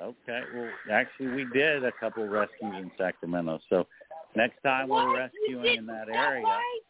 [0.02, 0.40] Okay.
[0.54, 3.58] Well, actually, we did a couple rescues in Sacramento.
[3.68, 3.86] So
[4.36, 6.80] next time we're rescuing in that that area, right?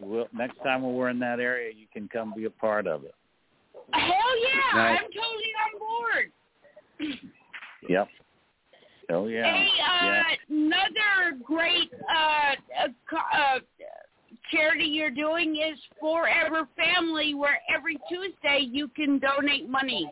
[0.00, 3.04] we'll, next time when we're in that area, you can come be a part of
[3.04, 3.14] it.
[3.92, 4.76] Hell yeah!
[4.76, 4.98] Nice.
[5.00, 7.18] I'm totally on board.
[7.88, 8.08] Yep.
[9.10, 9.52] Oh yeah.
[9.52, 10.22] Hey, uh, yeah.
[10.48, 13.58] another great uh, uh, uh,
[14.50, 20.10] charity you're doing is Forever Family, where every Tuesday you can donate money.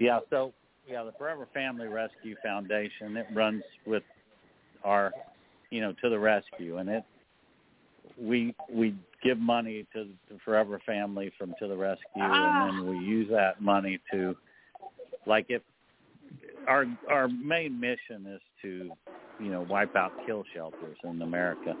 [0.00, 0.20] Yeah.
[0.30, 0.52] So
[0.86, 4.02] yeah, the Forever Family Rescue Foundation it runs with
[4.84, 5.12] our,
[5.70, 7.04] you know, to the rescue, and it
[8.20, 12.68] we we give money to the Forever Family from To the Rescue, Ah.
[12.68, 14.36] and then we use that money to,
[15.26, 15.62] like, if
[16.68, 18.90] our our main mission is to,
[19.38, 21.74] you know, wipe out kill shelters in America,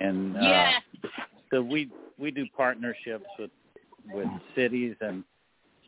[0.00, 0.80] and uh, Yeah.
[1.50, 3.50] so we we do partnerships with
[4.12, 5.24] with cities and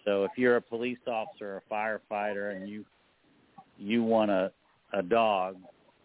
[0.08, 1.74] so if you're a police officer or a
[2.10, 2.84] firefighter and you
[3.78, 4.50] you want a
[4.94, 5.56] a dog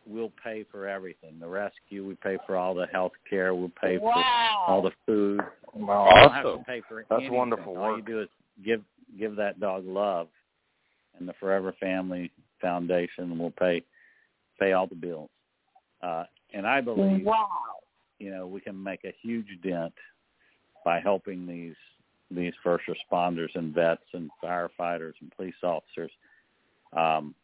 [0.06, 3.98] we'll pay for everything the rescue we pay for all the health care we'll pay
[3.98, 4.64] for Wow.
[4.68, 5.40] all the food
[5.74, 6.66] Wow, you don't have to awesome.
[7.10, 7.34] That's anything.
[7.34, 8.30] wonderful all you do is
[8.66, 8.82] give
[9.18, 10.28] give that dog love
[11.18, 12.30] and the forever family
[12.60, 13.84] foundation will pay
[14.60, 15.30] pay all the bills
[16.02, 17.48] uh and i believe Wow.
[18.20, 19.94] you know, we can make a huge dent
[20.86, 21.76] by helping these
[22.32, 26.12] these first responders and vets and firefighters and police officers,
[26.96, 27.36] um,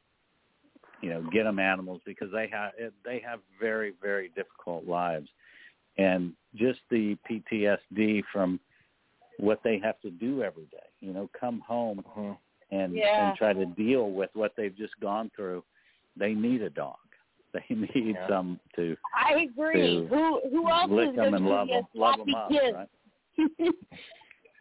[1.01, 2.71] you know, get them animals because they have
[3.05, 5.30] they have very very difficult lives,
[5.97, 8.59] and just the PTSD from
[9.38, 10.77] what they have to do every day.
[10.99, 12.38] You know, come home Mhm.
[12.71, 13.27] and Yeah.
[13.30, 15.63] and try to deal with what they've just gone through.
[16.17, 16.97] They need a dog.
[17.51, 18.27] They need Yeah.
[18.27, 19.82] some to I agree.
[19.82, 21.97] to Who who else lick is them going and to love give you them, a
[21.97, 22.73] love sloppy them up, kiss?
[22.73, 22.89] right?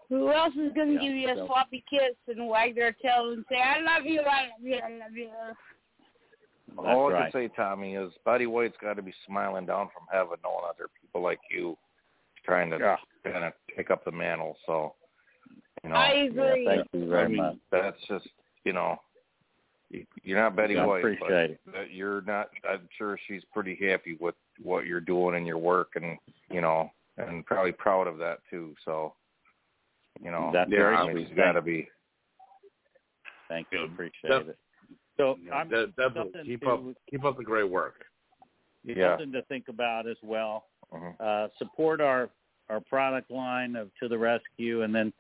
[0.08, 2.92] who else is going to Yeah, give you a so- sloppy kiss and wag their
[2.92, 5.30] tail and say, "I love you, I love you, I love you"?
[6.68, 7.32] That's All I right.
[7.32, 10.76] can say, Tommy, is Betty White's got to be smiling down from heaven, knowing that
[10.76, 11.76] there are people like you
[12.44, 12.98] trying to Yeah.
[13.24, 14.56] kind of take up the mantle.
[14.66, 14.94] So,
[15.82, 16.64] you know, I Yeah, agree.
[16.64, 17.56] thank you very I mean, much.
[17.70, 18.28] That's just,
[18.64, 19.00] you know,
[19.90, 22.50] you- you're not Betty I White, appreciate but that you're not.
[22.64, 26.18] I'm sure she's pretty happy with what you're doing in your work, and
[26.50, 28.76] you know, and probably proud of that too.
[28.84, 29.14] So,
[30.22, 31.28] you know, That's yeah, very I mean, sweet.
[31.28, 31.88] she's got to be.
[33.48, 33.80] Thank you.
[33.80, 34.58] Yeah, Appreciate def- it.
[35.16, 38.04] So You know, I'm de- definitely keep to, up keep up the great work.
[38.84, 39.12] Yeah.
[39.12, 40.66] something to think about as well.
[40.92, 41.14] Mhm.
[41.20, 42.30] Uh, support our
[42.70, 45.12] our product line of To the Rescue, and then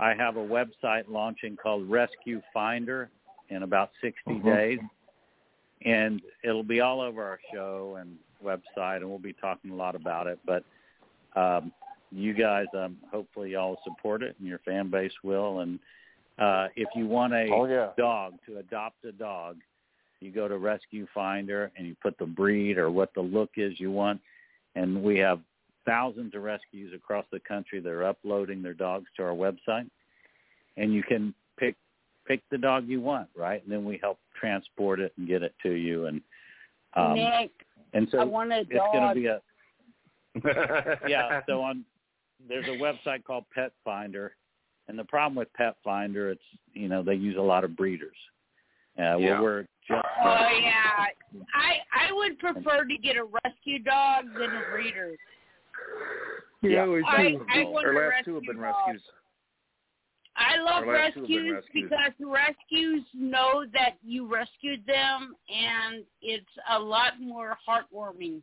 [0.00, 3.10] I have a website launching called Rescue Finder
[3.50, 4.42] in about 60 Mhm.
[4.44, 4.80] days,
[5.82, 9.94] and it'll be all over our show and website, and we'll be talking a lot
[9.94, 10.38] about it.
[10.46, 10.64] But
[11.36, 11.72] um,
[12.14, 15.60] you guys, um, hopefully, y'all support it, and your fan base will.
[15.60, 15.78] And
[16.38, 17.90] uh, if you want a Oh yeah.
[17.96, 19.56] dog to adopt a dog,
[20.20, 23.78] you go to Rescue Finder and you put the breed or what the look is
[23.78, 24.20] you want,
[24.74, 25.40] and we have
[25.86, 29.88] thousands of rescues across the country that are uploading their dogs to our website,
[30.76, 31.74] and you can pick
[32.26, 33.62] pick the dog you want, right?
[33.62, 36.20] And then we help transport it and get it to you, and
[36.94, 37.50] um, Nick,
[37.92, 39.40] and so I want a it's going to be a
[41.08, 41.40] yeah.
[41.46, 41.84] So on
[42.48, 44.36] there's a website called Pet Finder,
[44.88, 46.42] and the problem with Pet Finder, it's
[46.72, 48.16] you know they use a lot of breeders.
[48.98, 49.40] Uh, Yeah.
[49.40, 51.06] we're, we're just Oh yeah,
[51.54, 55.14] I I would prefer to get a rescue dog than a breeder.
[56.62, 57.46] Yeah, we I- do.
[57.52, 58.86] I want Our last two have been rescue dog.
[58.88, 59.02] rescues.
[60.36, 61.90] I love Our last two have been rescues rescues.
[61.90, 68.42] because rescues know that you rescued them, and it's a lot more heartwarming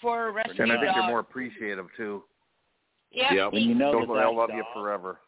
[0.00, 0.96] for a rescue And I think dog.
[0.96, 2.24] you're more appreciative too.
[3.12, 3.52] Yeah, Yep.
[3.52, 5.18] when you know They'll, that they'll that love you forever.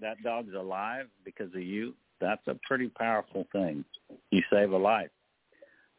[0.00, 3.84] that dog's alive because of you, that's a pretty powerful thing.
[4.30, 5.10] You save a life.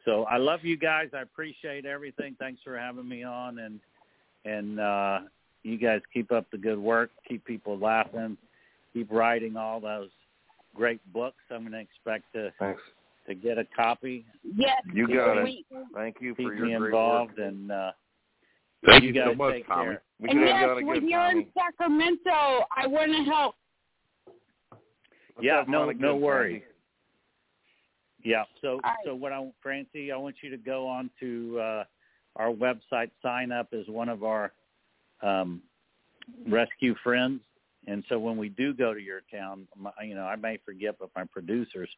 [0.06, 1.10] So I love you guys.
[1.14, 2.36] I appreciate everything.
[2.40, 3.80] Thanks for having me on and
[4.46, 5.20] and uh
[5.64, 8.38] you guys keep up the good work, keep people laughing,
[8.94, 10.10] keep writing all those
[10.76, 11.44] great books.
[11.52, 12.82] I'm going to expect to Thanks.
[13.28, 14.26] to get a copy.
[14.56, 15.66] yes, You got it.
[15.94, 17.48] Thank you Keep for your me great involved work.
[17.48, 17.92] and uh
[18.86, 19.86] Thank you you, guys so much, take Tommy.
[19.86, 20.02] care.
[20.20, 23.56] We and yes, have you on when again, you're in Sacramento, I want to help.
[25.36, 26.64] Let's Yeah, no- fun no worries.
[28.24, 28.46] Yeah.
[28.62, 28.98] So All right.
[29.06, 31.84] so what I Francie, I want you to go on to uh,
[32.36, 34.52] our website, sign up as one of our
[35.22, 35.62] um,
[36.48, 37.42] rescue friends,
[37.86, 40.96] and so when we do go to your town, my, you know, I may forget,
[41.00, 41.90] but my producers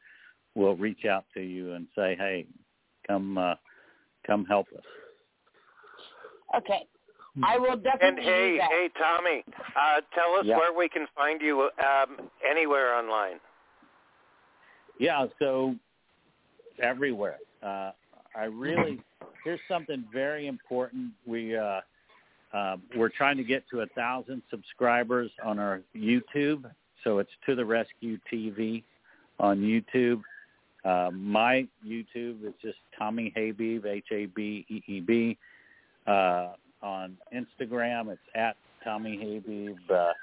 [0.55, 2.45] will reach out to you and say, "Hey,
[3.07, 3.55] come, uh,
[4.27, 4.83] come help us."
[6.57, 6.85] Okay.
[7.43, 8.69] I will definitely And hey, do that.
[8.71, 9.43] hey, Tommy,
[9.75, 10.57] uh, tell us Yeah.
[10.57, 13.39] where we can find you um, anywhere online.
[14.99, 15.75] Yeah, so
[16.81, 17.37] everywhere.
[17.63, 17.91] Uh,
[18.35, 18.99] I really
[19.43, 21.11] here's something very important.
[21.25, 21.81] We uh,
[22.53, 26.69] uh, we're trying to get to a thousand subscribers on our YouTube,
[27.03, 28.83] so it's to the rescue TV
[29.39, 30.21] on YouTube.
[30.83, 35.37] Uh, my YouTube is just Tommy Habeeb, H A B E E B.
[36.81, 39.77] On Instagram, it's at Tommy Habeeb.
[39.93, 40.13] Uh,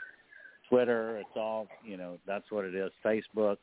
[0.69, 2.19] Twitter, it's all you know.
[2.27, 2.91] That's what it is.
[3.05, 3.59] Facebook,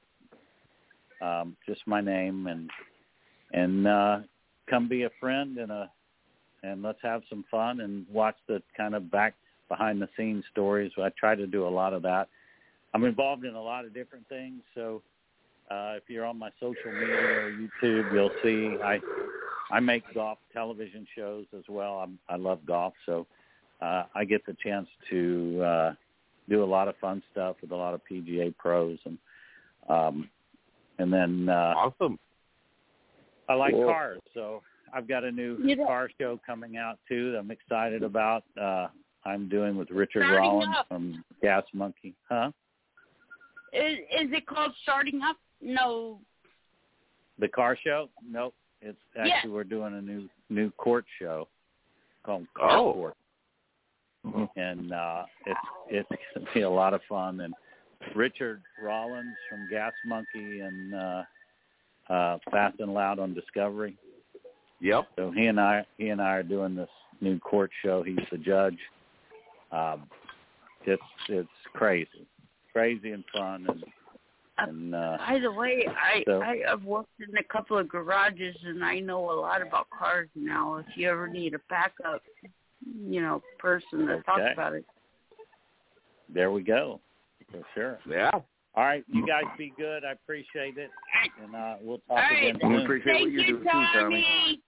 [1.21, 2.69] um, just my name, and
[3.51, 4.19] and uh,
[4.69, 5.89] come be a friend and a
[6.63, 9.35] and let's have some fun and watch the kind of back
[9.69, 10.91] behind the scenes stories.
[10.97, 12.29] I try to do a lot of that.
[12.93, 15.01] I'm involved in a lot of different things, so
[15.69, 18.99] uh, if you're on my social media or YouTube, you'll see I
[19.73, 21.93] I make golf television shows as well.
[21.95, 23.25] I'm, I love golf, so
[23.81, 25.93] uh, I get the chance to uh,
[26.47, 29.17] do a lot of fun stuff with a lot of PGA pros and
[29.89, 30.29] um,
[30.99, 32.19] and then uh, awesome.
[33.49, 33.85] I like Cool.
[33.85, 34.61] cars, so
[34.93, 37.31] I've got a new You know- car show coming out too.
[37.31, 38.43] That I'm excited about.
[38.59, 38.87] Uh,
[39.25, 40.87] I'm doing with Richard Starting Rawlings up.
[40.87, 42.51] from Gas Monkey, huh?
[43.73, 45.37] Is, is it called Starting Up?
[45.61, 46.19] No.
[47.39, 48.09] The car show?
[48.29, 48.53] Nope.
[48.83, 49.55] It's actually Yeah.
[49.55, 51.47] we're doing a new new court show
[52.23, 52.93] called Car Oh.
[52.93, 53.17] Court,
[54.55, 57.39] and uh, it's it's gonna be a lot of fun.
[57.41, 57.53] And
[58.15, 61.23] Richard Rawlings from Gas Monkey and uh,
[62.09, 63.95] uh, Fast and Loud on Discovery.
[64.81, 65.05] Yep.
[65.15, 66.89] So he and I he and I are doing this
[67.21, 68.03] new court show.
[68.03, 68.77] He's the judge.
[69.71, 70.09] Um,
[70.85, 72.27] it's it's crazy,
[72.73, 73.83] crazy and fun, and
[74.57, 78.55] and uh, By the way, I So- I have worked in a couple of garages
[78.63, 80.75] and I know a lot about cars now.
[80.77, 82.21] If you ever need a backup,
[82.85, 84.53] you know, person to talks Okay.
[84.53, 84.85] about it.
[86.29, 86.99] there we go,
[87.51, 87.99] for sure.
[88.09, 88.31] Yeah.
[88.75, 90.03] All right, you guys be good.
[90.03, 90.89] I appreciate it,
[91.43, 92.43] and uh, we'll talk All right.
[92.49, 92.73] again soon.
[92.73, 94.61] We appreciate Thank what you you, do too, Tommy.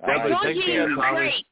[0.00, 0.20] All right.
[0.20, 1.16] I told Thank you you, he was Tommy.
[1.16, 1.46] great.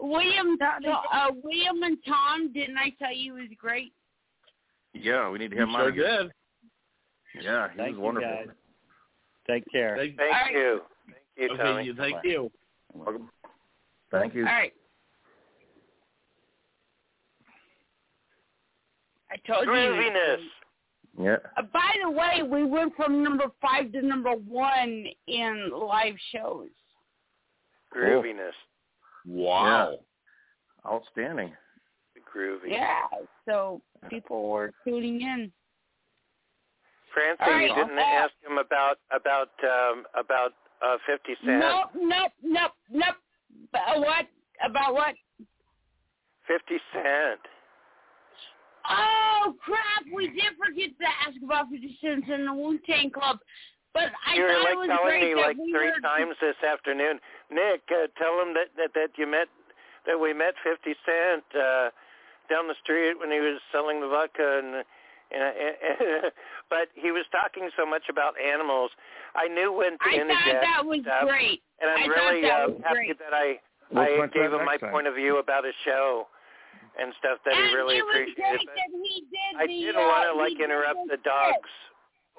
[0.00, 3.92] William, uh, William and Tom, didn't I tell you he was great?
[4.94, 6.24] Yeah, we need to You have him sure on.
[6.26, 6.32] did.
[7.42, 8.30] Yeah, he Thank was you, wonderful.
[8.30, 8.46] guys.
[9.48, 9.96] Take care.
[9.96, 10.52] Thank, Thank All right.
[10.52, 10.80] you.
[11.06, 11.84] Thank you, okay, Tommy.
[11.84, 12.28] you- thank Bye-bye.
[12.28, 12.52] you.
[12.92, 13.30] Welcome.
[14.10, 14.46] Thank you.
[14.46, 14.72] All right.
[19.30, 19.72] I told you.
[19.72, 20.36] he Grooviness.
[20.36, 20.50] great.
[21.26, 21.36] Yeah.
[21.56, 26.68] Uh, by the way, we went from number five to number one in live shows.
[27.94, 28.52] Grooviness.
[29.26, 29.98] Wow.
[30.86, 31.52] Outstanding.
[32.34, 32.68] Groovy.
[32.70, 33.02] Yeah,
[33.48, 33.80] so
[34.10, 35.52] people were tuning in.
[37.14, 40.52] Francie, right, you didn't ask him about about um about
[40.84, 41.60] uh fifty cent.
[41.60, 43.16] Nope, nope, nope, nope.
[43.72, 44.26] Uh, what?
[44.64, 45.14] About what?
[46.46, 47.40] Fifty cent.
[48.90, 50.04] Oh crap!
[50.12, 53.38] We did forget to ask about Fifty Cent and the Wu Tang Club,
[53.94, 56.00] but I you were thought like it was telling great me like we three were.
[56.02, 57.20] times this afternoon.
[57.50, 59.48] Nick, uh, tell him that, that that you met
[60.04, 61.88] that we met Fifty Cent uh
[62.50, 64.84] down the street when he was selling the vodka and.
[65.34, 66.32] And, and,
[66.70, 68.90] but he was talking so much about animals.
[69.34, 71.60] I knew when to I thought interject that was stuff, great.
[71.82, 73.18] and I'm I thought really that uh, was happy great.
[73.18, 73.58] that I
[73.90, 74.90] We'll I gave him my time.
[74.90, 76.26] point of view about his show
[76.98, 78.36] and stuff that and he really appreciated.
[78.36, 81.70] great But that he did I didn't uh, want to like interrupt the the dogs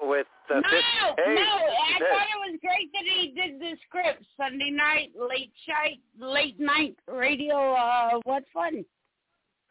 [0.00, 0.84] with the no, fish.
[1.16, 2.08] Hey, no, I this.
[2.12, 6.96] thought it was great that he did the script Sunday night, late night, late night
[7.08, 7.72] radio.
[7.72, 8.84] Uh, what fun!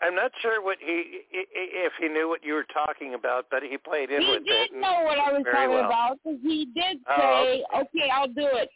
[0.01, 3.45] I'm not sure what he i- i- if he knew what you were talking about,
[3.49, 4.71] but he played in He with it.
[4.71, 5.85] did know what I was talking well.
[5.85, 8.69] about because he did Oh, say, "Okay, I'll do it."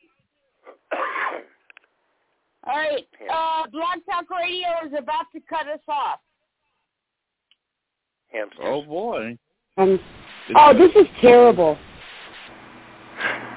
[2.65, 3.33] All right, Yeah.
[3.35, 6.19] uh, Blog Talk Radio is about to cut us off.
[8.31, 8.59] Hamsters.
[8.65, 9.37] Oh boy.
[9.77, 9.99] Um,
[10.55, 11.77] oh, this is terrible.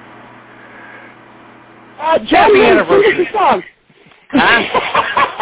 [1.99, 3.63] Uh, John, Lynn, sing us a song.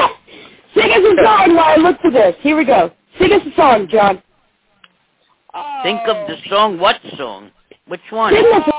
[0.76, 2.36] sing us a song while I look for this.
[2.42, 2.92] Here we go.
[3.20, 4.22] Sing us a song, John.
[5.84, 6.80] Think of the song.
[6.80, 7.52] What song?
[7.88, 8.34] Which one?
[8.34, 8.72] Sing us a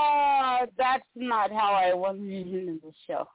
[0.63, 3.27] Uh, that's not how I wanted it in the show.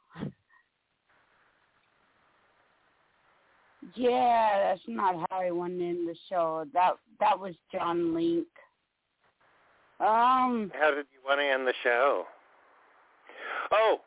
[3.96, 6.66] Yeah, that's not how I went in the show.
[6.74, 8.48] That that was John Link.
[10.00, 12.26] Um, How did you want to end the show?
[13.72, 14.02] Oh,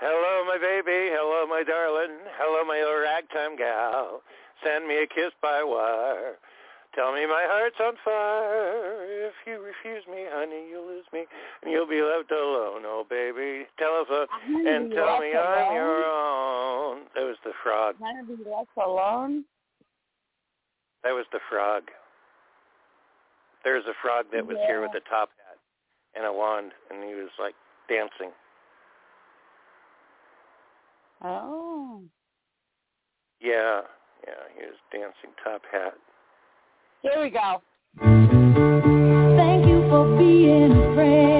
[0.00, 1.12] hello, my baby.
[1.12, 2.18] Hello, my darling.
[2.36, 4.22] Hello, my little ragtime gal.
[4.64, 6.36] Send me a kiss by wire.
[6.94, 9.30] Tell me my heart's on fire.
[9.30, 11.24] If you refuse me, honey, you'll lose me,
[11.62, 12.82] and you'll be left alone.
[12.82, 17.06] Oh, baby, telephone uh, and tell me I'm your own.
[17.14, 17.94] That was the frog.
[17.98, 19.44] To be left alone?
[21.04, 21.84] That was the frog.
[23.62, 25.58] There's a frog that was here with a top hat
[26.16, 27.54] and a wand, and he was like
[27.88, 28.34] dancing.
[31.22, 32.02] Oh.
[33.40, 33.80] Yeah,
[34.26, 35.94] yeah, he was dancing top hat.
[37.02, 37.62] Here we go.
[39.36, 41.39] Thank you for being a friend.